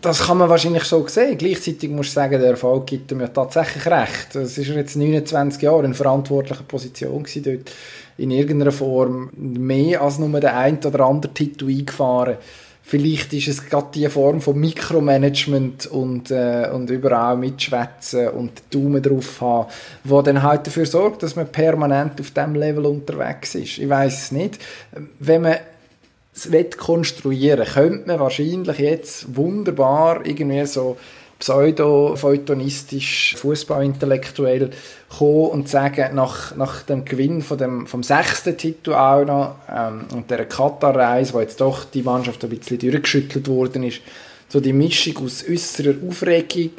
[0.00, 1.36] Das kann man wahrscheinlich so sehen.
[1.36, 4.34] Gleichzeitig muss ich sagen, der Erfolg gibt ihm ja tatsächlich recht.
[4.34, 7.72] Es ist jetzt 29 Jahre in verantwortlicher Position dort
[8.16, 12.36] in irgendeiner Form mehr als nur der ein oder andere Titel eingefahren.
[12.82, 19.00] Vielleicht ist es gerade die Form von Mikromanagement und, äh, und überall mitschwätzen und Daumen
[19.00, 19.70] drauf haben,
[20.02, 23.78] wo dann halt dafür sorgt, dass man permanent auf diesem Level unterwegs ist.
[23.78, 24.58] Ich weiß es nicht.
[25.20, 25.56] Wenn man
[26.46, 27.66] es konstruieren.
[27.66, 30.96] Könnte man wahrscheinlich jetzt wunderbar irgendwie so
[31.40, 34.70] pseudo-feutonistisch, fußballintellektuell
[35.08, 40.04] kommen und sagen, nach, nach dem Gewinn von dem, vom sechsten Titel auch noch ähm,
[40.14, 44.02] und der Katar-Reise, wo jetzt doch die Mannschaft ein bisschen durchgeschüttelt worden ist,
[44.48, 46.72] so die Mischung aus äußerer Aufregung,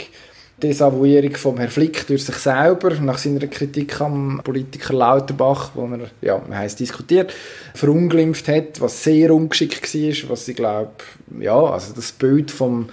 [0.61, 6.09] Desavouierung vom Herrn Flick durch sich selber nach seiner Kritik am Politiker Lauterbach, wo er,
[6.21, 7.33] ja, heißt diskutiert,
[7.73, 10.91] verunglimpft hat, was sehr ungeschickt war, was ich glaube,
[11.39, 12.89] ja, also das Bild vom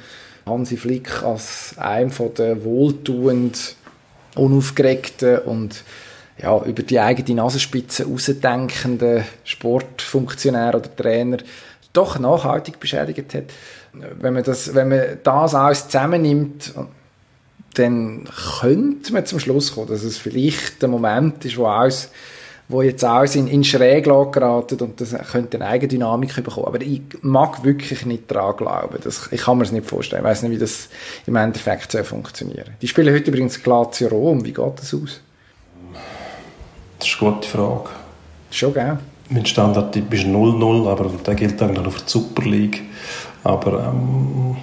[0.47, 3.77] Hansi Flick als einem von der wohltuend
[4.35, 5.85] unaufgeregten und
[6.41, 11.39] ja, über die eigene Nasenspitze ausdenkenden Sportfunktionär oder Trainer
[11.93, 13.45] doch nachhaltig beschädigt hat.
[13.93, 16.73] Wenn man das, wenn man das alles zusammennimmt,
[17.79, 18.29] dann
[18.61, 22.11] könnte man zum Schluss kommen, dass es vielleicht der Moment ist, wo alles
[22.69, 26.67] wo jetzt alles in, in Schräglage geraten und das könnte eine Eigendynamik bekommen.
[26.67, 28.99] Aber ich mag wirklich nicht daran glauben.
[29.03, 30.23] Das, ich kann mir das nicht vorstellen.
[30.23, 30.89] Ich weiß nicht, wie das
[31.27, 34.45] im Endeffekt soll funktionieren Die spielen heute übrigens Lazio Rom.
[34.45, 35.21] Wie geht das aus?
[36.99, 37.89] Das ist eine gute Frage.
[38.51, 38.99] Schon, gell?
[39.31, 42.83] Mein Standardtipp ist 0-0, aber der gilt dann noch für die Super League.
[43.45, 44.57] Aber ähm,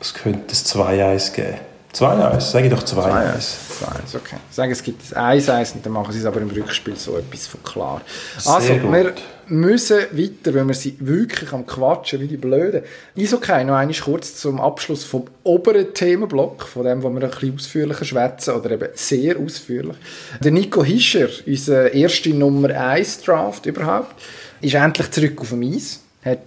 [0.00, 1.67] es könnte ein 2-1 geben.
[1.94, 3.34] 2-1, sage ich doch 2-1.
[3.36, 4.36] 2-1, okay.
[4.50, 7.46] Sagen, es gibt ein 1-1 und dann machen sie es aber im Rückspiel so etwas
[7.46, 8.02] von klar.
[8.44, 9.14] Also, wir
[9.46, 12.82] müssen weiter, wenn wir sie wirklich am Quatschen, wie die Blöden.
[13.16, 17.54] Eishockey, noch einmal kurz zum Abschluss vom oberen Themenblock, von dem, wo wir ein bisschen
[17.54, 19.96] ausführlicher schwätzen, oder eben sehr ausführlich.
[20.40, 24.14] Der Nico Hischer, unser erster Nummer 1 Draft überhaupt,
[24.60, 26.38] ist endlich zurück auf dem Eis, hat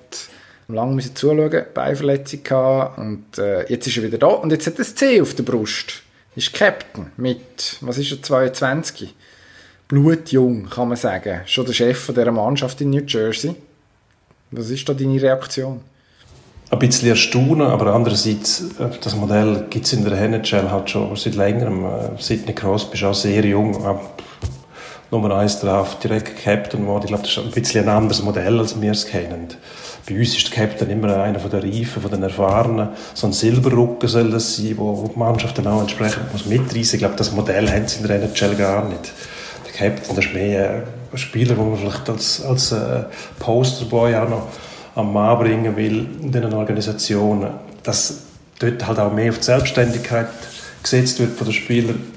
[0.73, 4.75] lange müssen zuschauen, Beinverletzung gehabt und äh, jetzt ist er wieder da und jetzt hat
[4.75, 6.03] er das C auf der Brust.
[6.35, 9.13] Ist Captain mit, was ist er, 22?
[9.87, 11.41] Blutjung, kann man sagen.
[11.45, 13.55] Schon der Chef von dieser Mannschaft in New Jersey.
[14.51, 15.81] Was ist da deine Reaktion?
[16.69, 21.13] Ein bisschen erstaunen, aber andererseits, äh, das Modell gibt es in der NHL halt schon
[21.17, 21.83] seit längerem.
[21.83, 23.85] Äh, Sidney Crosby ist auch sehr jung,
[25.11, 27.03] Nummer 1 drauf, direkt Captain geworden.
[27.03, 29.49] Ich glaube, das ist ein bisschen ein anderes Modell, als wir es kennen.
[30.07, 32.89] Bei uns ist der Captain immer einer der Reifen, von den Erfahrenen.
[33.13, 36.95] So ein Silberrücken soll das sein, wo die Mannschaft dann auch entsprechend muss mitreißen.
[36.95, 39.11] Ich glaube, das Modell haben sie in der NHL gar nicht.
[39.65, 43.03] Der Captain, das ist mehr ein Spieler, den man vielleicht als, als äh,
[43.39, 44.47] Posterboy auch noch
[44.95, 47.49] am Mann bringen will in diesen Organisationen.
[47.83, 48.21] Dass
[48.59, 50.29] dort halt auch mehr auf die Selbstständigkeit
[50.81, 52.10] gesetzt wird von den Spielern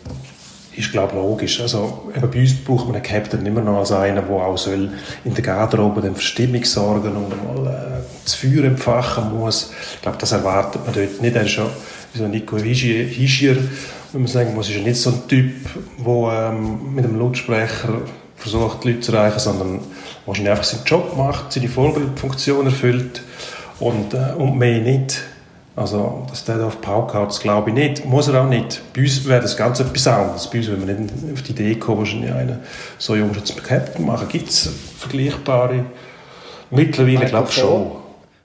[0.76, 1.60] ist, glaube logisch.
[1.60, 4.90] Also, eben bei uns braucht man einen Captain immer noch als einen, der auch soll
[5.24, 9.72] in der Garderobe den Verstimmung sorgen und mal äh, das Feuer empfachen muss.
[9.94, 11.36] Ich glaube, das erwartet man dort nicht.
[11.36, 11.68] Er ist schon
[12.12, 13.56] wie so Nico Hischier,
[14.12, 15.52] wenn man sagen muss, ist nicht so ein Typ,
[15.98, 18.02] der ähm, mit einem Lautsprecher
[18.36, 19.80] versucht, die Leute zu erreichen, sondern
[20.24, 23.22] wahrscheinlich einfach seinen Job macht, seine Vorbildfunktion erfüllt
[23.80, 25.22] und, äh, und mehr nicht.
[25.76, 28.04] Also, dass der da auf Pauke hat, das glaube ich nicht.
[28.04, 28.80] Muss er auch nicht.
[28.94, 30.48] Bei uns wäre das ganz etwas anderes.
[30.48, 32.60] Bei uns, wenn wir nicht auf die Idee kommen, einen
[32.98, 35.84] so jungen zum Captain machen, gibt es vergleichbare.
[36.70, 37.90] Mittlerweile glaube ich schon.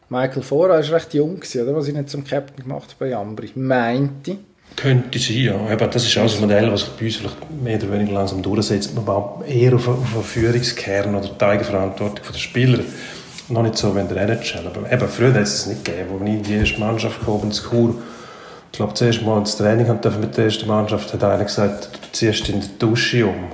[0.10, 1.76] Michael Fora war recht jung, oder?
[1.76, 3.52] Was ich nicht zum Captain gemacht bei Ambri.
[3.54, 4.38] Meinte.
[4.76, 5.56] Könnte sein, ja.
[5.56, 8.42] Aber das ist auch ein Modell, was sich bei uns vielleicht mehr oder weniger langsam
[8.42, 8.96] durchsetzt.
[8.96, 12.80] Man baut eher auf einen Führungskern oder die Eigenverantwortung der Spieler.
[13.50, 14.68] Noch nicht so der NHL.
[14.68, 16.10] Aber eben, früher hat es es nicht gegeben.
[16.14, 17.96] Als ich in die erste Mannschaft kam, in Chur,
[18.72, 19.88] ich glaube, das erste Mal ins Training
[20.22, 23.50] mit der ersten Mannschaft, hat einer gesagt, du ziehst in der Dusche um.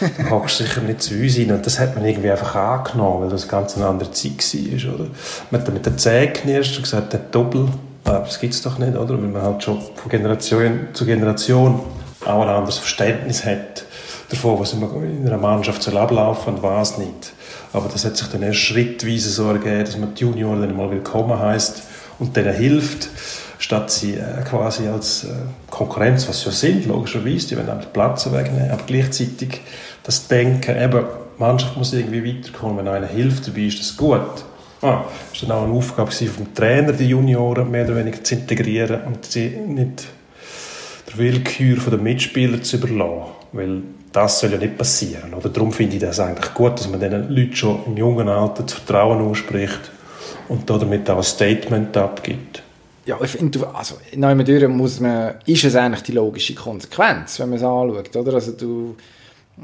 [0.00, 1.50] du hockst sicher nicht zu uns rein.
[1.52, 4.94] Und das hat man irgendwie einfach angenommen, weil das ganz eine andere Zeit war.
[4.94, 5.06] Oder?
[5.50, 7.66] Man hat mit den Zähnen knirscht und gesagt, der Doppel,
[8.04, 9.20] ah, das gibt es doch nicht, oder?
[9.20, 11.80] Weil man halt schon von Generation zu Generation
[12.24, 13.84] auch ein anderes Verständnis hat
[14.28, 17.32] davon, was in einer Mannschaft soll ablaufen und was nicht.
[17.72, 20.90] Aber das hat sich dann erst schrittweise so ergeben, dass man die Junioren dann mal
[20.90, 21.82] willkommen heißt
[22.18, 23.08] und denen hilft,
[23.58, 25.28] statt sie äh, quasi als äh,
[25.70, 29.60] Konkurrenz, was sie ja sind, logischerweise, die wollen den Platz wegnehmen, aber gleichzeitig
[30.02, 31.04] das Denken, eben,
[31.36, 34.44] die Mannschaft muss irgendwie weiterkommen, wenn einer hilft dabei, ist das gut.
[34.82, 35.04] Ah, war
[35.42, 39.48] dann auch eine Aufgabe vom Trainer, die Junioren mehr oder weniger zu integrieren und sie
[39.48, 40.06] nicht
[41.10, 43.82] der Willkür der Mitspieler zu überlassen, weil
[44.12, 45.34] das soll ja nicht passieren.
[45.34, 45.48] Oder?
[45.48, 48.74] Darum finde ich das eigentlich gut, dass man diesen Leuten schon im jungen Alter das
[48.74, 49.90] Vertrauen ausspricht
[50.48, 52.62] und damit auch ein Statement abgibt.
[53.06, 57.58] Ja, ich finde, also, durch muss man, ist es eigentlich die logische Konsequenz, wenn man
[57.58, 58.34] es anschaut, oder?
[58.34, 58.96] Also du,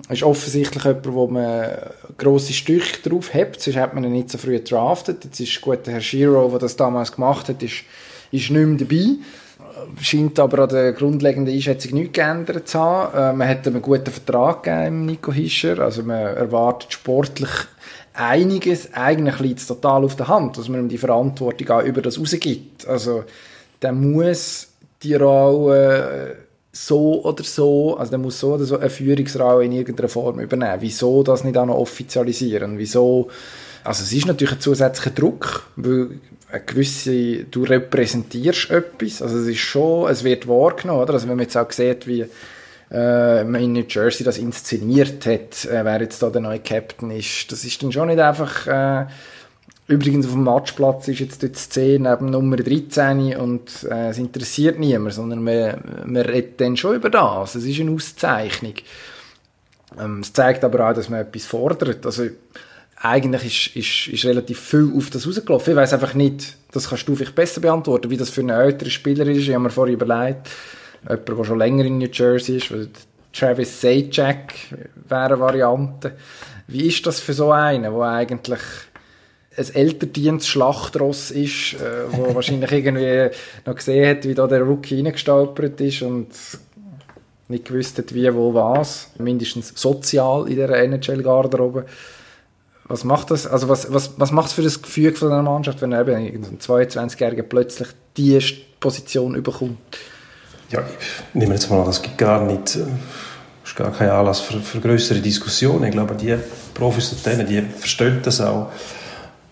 [0.08, 1.70] ist offensichtlich jemand, wo man
[2.16, 5.24] grosse Stücke drauf hat, sonst hat man ihn nicht so früh draftet.
[5.24, 7.84] Jetzt ist gut, der Herr Shiro, der das damals gemacht hat, ist,
[8.30, 9.16] ist nicht mehr dabei
[10.00, 13.16] scheint aber an der grundlegenden Einschätzung nichts geändert zu haben.
[13.16, 15.78] Äh, man hat einen guten Vertrag gegeben, Nico Hischer.
[15.78, 17.50] Also man erwartet sportlich
[18.14, 18.92] einiges.
[18.94, 22.18] Eigentlich liegt es total auf der Hand, dass man ihm die Verantwortung auch über das
[22.18, 22.86] rausgibt.
[22.86, 23.24] Also
[23.82, 24.68] der muss
[25.02, 26.36] die Rolle
[26.72, 30.76] so oder so, also der muss so oder so eine Führungsrolle in irgendeiner Form übernehmen.
[30.80, 32.78] Wieso das nicht auch noch offizialisieren?
[32.78, 33.30] Wieso
[33.86, 36.18] also es ist natürlich ein zusätzlicher Druck, weil
[36.50, 41.14] eine gewisse, du repräsentierst etwas, also es ist schon, es wird wahrgenommen, oder?
[41.14, 42.24] Also wenn man jetzt auch sieht, wie
[42.90, 47.10] äh, man in New Jersey das inszeniert hat, äh, wer jetzt da der neue Captain
[47.10, 49.06] ist, das ist dann schon nicht einfach, äh,
[49.88, 54.78] übrigens auf dem Matchplatz ist jetzt dort 10 neben Nummer 13 und äh, es interessiert
[54.78, 58.74] niemand, sondern man, man redet dann schon über das, es ist eine Auszeichnung.
[59.98, 62.26] Ähm, es zeigt aber auch, dass man etwas fordert, also
[63.08, 65.72] eigentlich ist, ist, ist relativ viel auf das rausgelaufen.
[65.72, 68.90] Ich weiß einfach nicht, das kannst du vielleicht besser beantworten, wie das für einen älteren
[68.90, 69.38] Spieler ist.
[69.38, 70.48] Ich habe mir vorher überlegt,
[71.02, 72.88] jemand, der schon länger in New Jersey ist, weil
[73.32, 74.54] Travis Sajak
[75.08, 76.16] wäre eine Variante.
[76.68, 78.60] Wie ist das für so einen, der eigentlich
[79.56, 83.30] ein älterdientes Schlachtross ist, äh, wo wahrscheinlich irgendwie
[83.64, 86.28] noch gesehen hat, wie da der Rookie reingestolpert ist und
[87.48, 89.10] nicht gewusst hat, wie, wo, was.
[89.18, 91.86] Mindestens sozial in der NHL-Garderobe
[92.88, 95.82] was macht das, also was, was, was macht es für das Gefühl von einer Mannschaft,
[95.82, 98.38] wenn eben ein 22-Jähriger plötzlich die
[98.80, 99.78] Position überkommt?
[100.70, 102.84] Ja, ich nehme jetzt mal an, das gibt gar nicht, äh,
[103.64, 105.84] ist gar kein Anlass für, für größere Diskussionen.
[105.84, 106.36] Ich glaube, die
[106.74, 108.70] Profis und denen, die verstehen das auch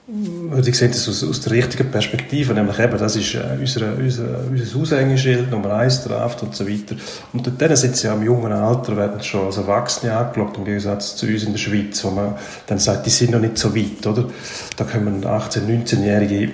[0.06, 3.96] würde ich sehen das aus, aus der richtigen Perspektive, nämlich eben, das ist äh, unser,
[3.96, 6.96] unser, unser Aushängeschild, Nummer 1 Draft und so weiter.
[7.32, 11.16] Und dort sind sie ja im jungen Alter, werden schon als Erwachsene angeschaut, im Gegensatz
[11.16, 12.34] zu uns in der Schweiz, wo man
[12.66, 14.28] dann sagt, die sind noch nicht so weit, oder?
[14.76, 16.50] Da kommen 18-, 19-Jährige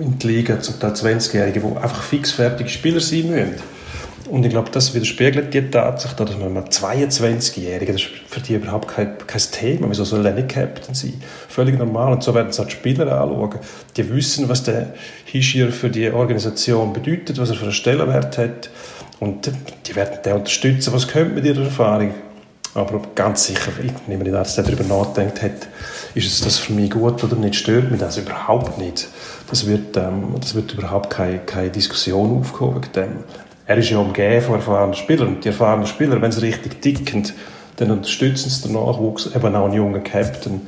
[0.00, 3.74] in die Liga, zum Teil 20-Jährige, die einfach fixfertige Spieler sein müssen.
[4.30, 8.88] Und ich glaube, das widerspiegelt die Tatsache, dass man 22-Jährige, das ist für die überhaupt
[8.88, 11.14] kein, kein Thema, wieso soll er nicht Captain sein?
[11.54, 12.14] Völlig normal.
[12.14, 13.60] Und so werden es die Spieler anschauen.
[13.96, 14.92] Die wissen, was der
[15.24, 18.70] Hischier für die Organisation bedeutet, was er für einen Stellenwert hat.
[19.20, 19.52] Und
[19.86, 20.92] die werden den unterstützen.
[20.92, 22.12] Was könnte mit ihrer Erfahrung?
[22.74, 25.68] Aber ganz sicher, ich nehme nicht an, dass der darüber nachdenkt hat,
[26.16, 29.06] ist es das für mich gut oder nicht, stört mich das überhaupt nicht.
[29.48, 32.44] Das wird, ähm, das wird überhaupt keine, keine Diskussion
[32.96, 33.08] dem
[33.66, 35.28] er ist ja umgeben von erfahrenen Spielern.
[35.28, 37.22] Und die erfahrenen Spieler, wenn sie richtig ticken,
[37.76, 40.62] dann unterstützen sie den Nachwuchs, eben auch einen jungen Captain,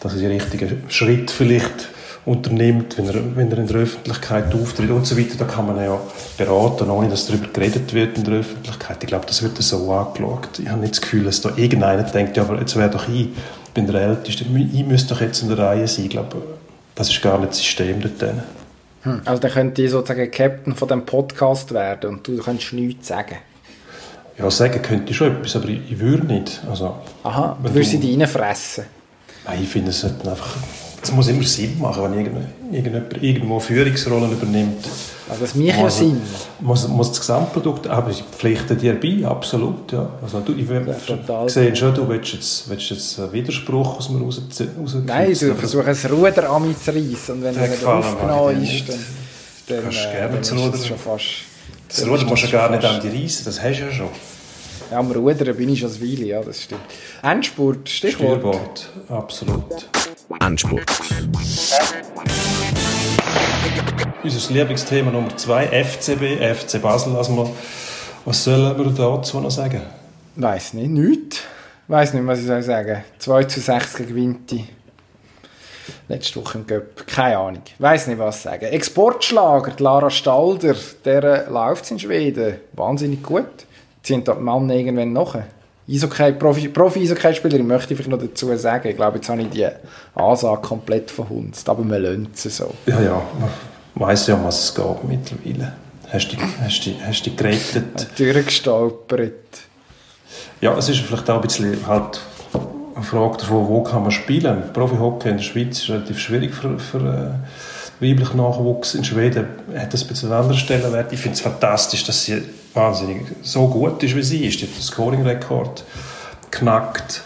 [0.00, 1.88] dass er die richtigen Schritt vielleicht
[2.24, 5.36] unternimmt, wenn er, wenn er in der Öffentlichkeit auftritt und so weiter.
[5.38, 5.98] Da kann man ja
[6.36, 8.98] beraten, ohne dass darüber geredet wird in der Öffentlichkeit.
[9.02, 10.58] Ich glaube, das wird so angeschaut.
[10.58, 13.28] Ich habe nicht das Gefühl, dass da irgendeiner denkt, ja, aber jetzt wäre doch ich,
[13.66, 16.04] ich bin der Älteste, ich müsste doch jetzt in der Reihe sein.
[16.04, 16.42] Ich glaube,
[16.94, 18.20] das ist gar nicht das System dort.
[18.20, 18.42] Drin.
[19.02, 19.22] Hm.
[19.24, 23.36] Also dann könnte ich sozusagen Captain von dem Podcast werden und du könntest nichts sagen.
[24.36, 26.60] Ja, sagen könnte ich schon etwas, aber ich, ich würde nicht.
[26.68, 28.84] Also, Aha, du würdest sie reinfressen?
[29.44, 30.56] Nein, ich finde, es einfach
[31.02, 32.12] es muss immer Sinn machen, wenn
[32.72, 34.84] irgendjemand irgendwo Führungsrollen übernimmt.
[35.28, 36.20] Also das macht ja Sinn.
[36.60, 40.10] Muss, muss das Gesamtprodukt, aber ich pflichte dir bei, absolut, ja.
[40.22, 40.66] Also du, ich
[41.52, 44.42] sehe schon, du willst jetzt, willst jetzt einen Widerspruch aus mir raus,
[45.06, 48.88] Nein, du versuchst ein Ruder an mich zu reissen und wenn er nicht aufgenommen ist,
[48.88, 48.98] dann,
[49.68, 51.24] dann, äh, dann ist das schon fast
[51.88, 54.08] Das Ruder musst du gar nicht an die reissen, das hast du ja schon.
[54.90, 56.80] Ja, am Rudern bin ich schon ein Weile, ja, das stimmt.
[57.22, 58.40] Endspurt, Stichwort.
[58.40, 59.88] Steuerbord, absolut.
[60.40, 60.82] Endspurt.
[64.24, 67.14] Unser Lieblingsthema Nummer zwei, FCB, FC Basel.
[67.14, 67.50] Also mal,
[68.24, 69.82] was sollen wir dazu noch sagen?
[70.34, 71.42] Weiß nicht, nichts.
[71.86, 73.04] Weiß nicht, was ich soll sagen.
[73.18, 74.64] 2 zu 6 gegen Vinti.
[76.08, 77.06] Letzte Woche im Göpp.
[77.06, 77.62] Keine Ahnung.
[77.78, 78.64] Weiß nicht, was sagen.
[78.64, 80.74] Exportschlager, die Lara Stalder,
[81.04, 82.56] der läuft in Schweden.
[82.72, 83.66] Wahnsinnig gut.
[84.02, 85.46] Ziehen da die Männer irgendwann nachher.
[85.88, 88.88] Eishockey, Profi, Profi-Eishockey-Spielerin möchte ich vielleicht noch dazu sagen.
[88.88, 89.66] Ich glaube, jetzt habe ich die
[90.14, 91.68] Ansage komplett verhunzt.
[91.68, 92.72] Aber man lernt sie so.
[92.86, 93.22] Ja, ja,
[93.94, 95.72] man weiss ja, um was es geht mittlerweile.
[96.12, 98.06] Hast du hast dich, hast dich gerettet?
[98.18, 99.32] Durchgestolpert.
[100.60, 102.20] Ja, es ist vielleicht auch ein bisschen halt
[102.94, 104.62] eine Frage davon, wo kann man spielen.
[104.72, 108.94] Profi-Hockey in der Schweiz ist relativ schwierig für, für äh, weiblichen Nachwuchs.
[108.94, 109.46] In Schweden
[109.76, 111.12] hat das ein bisschen einen anderen Stellenwert.
[111.12, 112.42] Ich finde es fantastisch, dass sie
[112.74, 114.60] wahnsinnig so gut ist, wie sie ist.
[114.60, 115.84] Die hat den Scoring-Rekord
[116.50, 117.22] geknackt.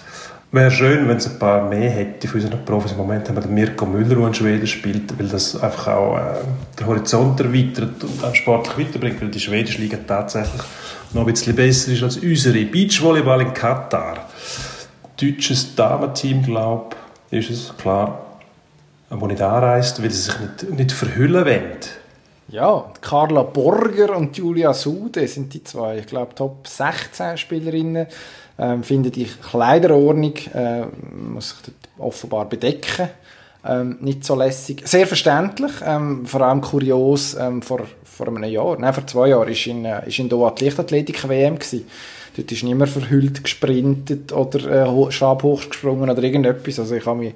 [0.53, 2.93] Wäre schön, wenn es ein paar mehr hätte für unsere Profis.
[2.93, 6.17] Im Moment haben wir den Mirko Müller, der in Schweden spielt, weil das einfach auch
[6.17, 6.21] äh,
[6.79, 10.63] den Horizont erweitert und auch sportlich weiterbringt, weil die schwedische Liga tatsächlich
[11.13, 12.65] noch ein bisschen besser ist als unsere.
[12.67, 14.29] Beachvolleyball in Katar.
[15.21, 16.95] Deutsches Damenteam, glaube
[17.33, 18.39] ich, ist es, klar,
[19.11, 21.79] wo nicht anreist, weil sie sich nicht, nicht verhüllen wollen.
[22.49, 28.07] Ja, Carla Borger und Julia Sude sind die zwei, ich glaube, Top 16 Spielerinnen.
[28.59, 33.09] Ähm, finden die Kleiderordnung, äh, muss sich offenbar bedecken.
[33.67, 34.87] Ähm, nicht so lässig.
[34.87, 39.49] Sehr verständlich, ähm, vor allem kurios, ähm, vor, vor einem Jahr, nein, vor zwei Jahren,
[39.49, 41.87] ist in, äh, ist in Doha die Leichtathletik-WM gewesen.
[42.37, 46.79] Dort ist niemand verhüllt gesprintet oder äh, Stab hochgesprungen oder irgendetwas.
[46.79, 47.35] Also ich kann mich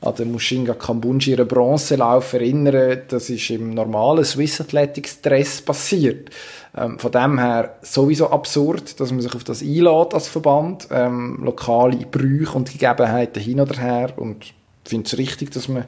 [0.00, 3.02] an den Mushinga Kambunji ihren Bronzelauf erinnern.
[3.08, 6.30] Das ist im normalen Swiss Athletics Dress passiert.
[6.76, 10.88] Ähm, von dem her sowieso absurd, dass man sich auf das einlädt als Verband.
[10.90, 14.12] Ähm, lokale Brüche und Gegebenheiten hin oder her.
[14.16, 15.84] Und ich finde es richtig, dass man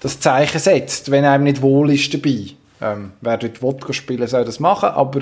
[0.00, 2.46] das Zeichen setzt, wenn einem nicht wohl ist dabei.
[2.80, 5.20] Ähm, wer dort Wodka spielen soll das machen, aber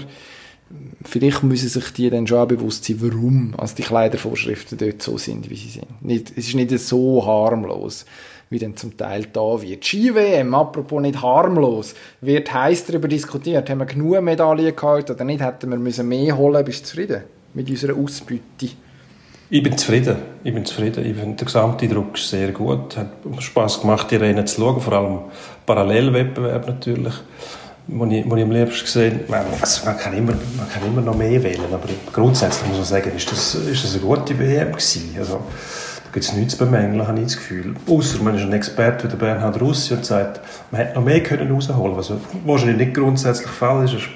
[1.05, 5.19] vielleicht müssen sich die dann schon auch bewusst sein, warum also die Kleidervorschriften dort so
[5.19, 6.03] sind, wie sie sind.
[6.03, 8.05] Nicht, es ist nicht so harmlos,
[8.51, 9.85] wie dann zum Teil da wird.
[9.85, 13.69] Ski-WM, apropos nicht harmlos, wird heiß darüber diskutiert.
[13.71, 15.41] Haben wir genug Medaillen geholt oder nicht?
[15.41, 16.65] Hätten wir müssen mehr holen?
[16.65, 17.23] Bist du zufrieden
[17.55, 18.71] mit unserer Ausbeute?
[19.49, 20.17] Ich bin zufrieden.
[20.43, 21.07] Ich bin zufrieden.
[21.07, 22.97] Ich finde, der Gesamteindruck ist sehr gut.
[22.97, 25.19] Hat Spass gemacht, die Rennen zu schauen, vor allem
[25.65, 27.15] Parallelwettbewerb natürlich
[27.89, 29.21] wo ich, wo ich am liebsten gesehen
[29.61, 33.13] also man, kann immer, man kann immer noch mehr wählen, aber grundsätzlich muss man sagen,
[33.17, 35.15] ist das, ist das eine gute WM gewesen.
[35.19, 37.75] Also, da gibt es nichts zu bemängeln, habe ich das Gefühl.
[37.89, 41.23] Außer man ist ein Experte wie der Bernhard Russi und sagt, man hätte noch mehr
[41.23, 42.13] können rausholen was
[42.45, 44.09] wahrscheinlich nicht grundsätzlich falsch ist.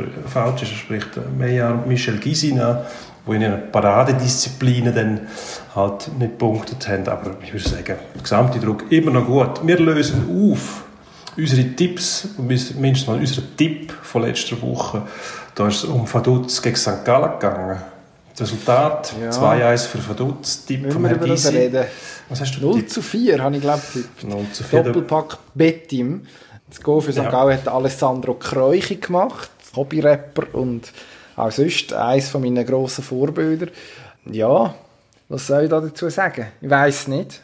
[0.61, 2.87] Er spricht mehr Michel Gisina,
[3.27, 5.21] wo in ihren Paradedisziplinen dann
[5.77, 7.07] halt nicht punktet haben.
[7.07, 9.67] Aber ich würde sagen, der gesamte Druck immer noch gut.
[9.67, 10.85] Wir lösen auf
[11.41, 15.03] unsere Tipps, mindestens mal unser Tipp von letzter Woche,
[15.55, 17.05] da ist es um Vaduz gegen St.
[17.05, 17.81] Gallen gegangen.
[18.31, 19.31] Das Resultat ja.
[19.31, 21.85] 2-1 für Vaduz, Tipp vom Herrn reden.
[22.29, 24.83] Was hast du 0 zu 4 habe ich glaube ich 0 zu 4.
[24.85, 26.23] Doppelpack Bettim.
[26.69, 27.19] Das Go für St.
[27.19, 27.31] Ja.
[27.31, 30.93] Gallen hat Alessandro Kreuchi gemacht, Hobbyrapper und
[31.37, 33.67] auch sonst eines von meinen grossen Vorbilder.
[34.31, 34.75] Ja,
[35.29, 36.47] was soll ich da dazu sagen?
[36.61, 37.41] Ich weiß nicht.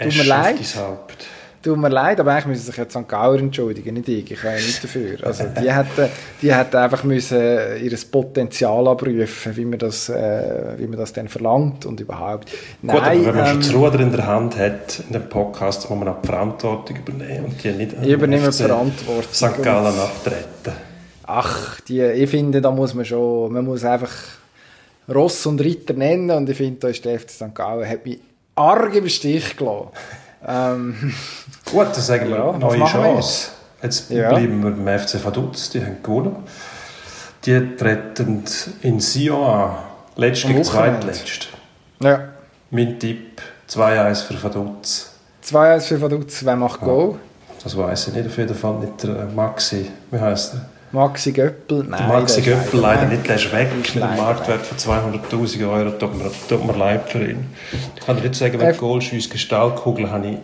[0.00, 0.58] Tut mir leid.
[0.76, 1.26] Haupt.
[1.64, 3.08] Tut mir leid, aber eigentlich müssen sich jetzt St.
[3.08, 4.30] Gauer entschuldigen, nicht ich.
[4.30, 5.16] Ich kann ja nicht dafür.
[5.22, 6.10] Also die hätten,
[6.42, 7.38] die hätten einfach müssen
[7.80, 12.50] ihr Potenzial abrufen, wie man das, äh, wie man das dann verlangt und überhaupt.
[12.82, 15.26] Nein, Gut, aber wenn man ähm, schon das Ruder in der Hand hat, in dem
[15.30, 19.32] Podcast, muss man auch die Verantwortung übernehmen und die nicht ich übernehme die Verantwortung.
[19.32, 19.62] St.
[19.62, 20.78] Gallen abtreten.
[21.26, 24.12] Ach, die, ich finde, da muss man schon, man muss einfach
[25.08, 27.54] Ross und Ritter nennen und ich finde, da ist der FC St.
[27.54, 28.18] Gallen, hat mich
[28.54, 29.88] arg im Stich gelassen.
[30.46, 31.14] Ähm,
[31.64, 33.50] Gut, dann sagen wir ja, neue Chance.
[33.82, 34.30] Jetzt ja.
[34.30, 36.36] bleiben wir beim FC Vaduz, die haben gewonnen.
[37.44, 38.44] Die treten
[38.82, 39.70] in Sion an.
[40.16, 41.48] Letzt gegen zweitletzt.
[42.00, 42.28] Ja.
[42.70, 45.10] Mein Tipp, 2-1 für Vaduz.
[45.44, 46.86] 2-1 für Vaduz, wer macht ja.
[46.86, 47.16] Goal?
[47.62, 50.73] Das weiß ich nicht, auf jeden Fall nicht der Maxi, wie heißt er?
[50.94, 52.08] Maxi Göppel, nein.
[52.08, 56.16] Der Maxi Göppel leider, nicht, der ist weg mit einem Marktwert von 200'000 Euro, tut
[56.16, 57.46] mir, tut mir leid für ihn.
[57.96, 60.36] Ich kann dir nicht sagen, wenn Goal schießt, Gestaltkugel habe ich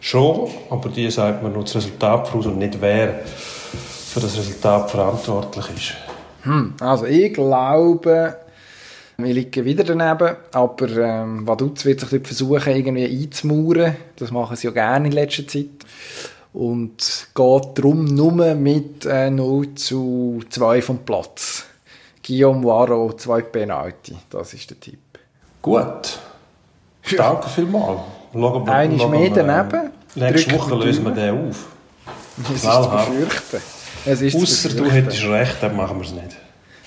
[0.00, 4.88] schon, aber die sagt man nur das Resultat voraus und nicht wer für das Resultat
[4.88, 5.94] verantwortlich ist.
[6.42, 8.36] Hm, also ich glaube,
[9.16, 13.96] wir liegen wieder daneben, aber ähm, Vaduz wird sich versuchen, irgendwie einzumauern.
[14.14, 15.66] Das machen sie ja gerne in letzter Zeit.
[16.58, 21.66] Und geht darum nur mit äh, 0 zu 2 vom Platz.
[22.26, 24.16] Guillaume Waro, zwei Penalty.
[24.28, 24.98] Das ist der Tipp.
[25.62, 26.18] Gut.
[27.16, 28.00] Danke vielmals.
[28.32, 29.90] Schauen mehr wir, äh, daneben.
[30.16, 31.66] Nächste Woche lösen wir den auf.
[32.42, 33.62] Es ist zu befürchten.
[34.04, 36.36] Es ist Ausser du hättest recht, dann machen wir es nicht.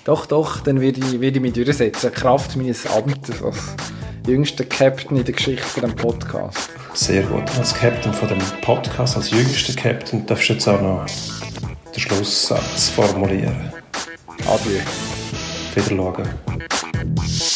[0.04, 2.12] Doch, doch, dann werde ich, werde ich mich durchsetzen.
[2.12, 3.58] Kraft meines Amtes als
[4.28, 6.70] jüngster Captain in der Geschichte von dem Podcast.
[6.94, 7.44] Sehr gut.
[7.58, 11.06] Als Captain von dem Podcast, als jüngster Captain, darfst du jetzt auch noch
[11.94, 13.72] den Schlusssatz formulieren.
[14.48, 14.80] Adieu.
[15.76, 17.51] Wieder schauen.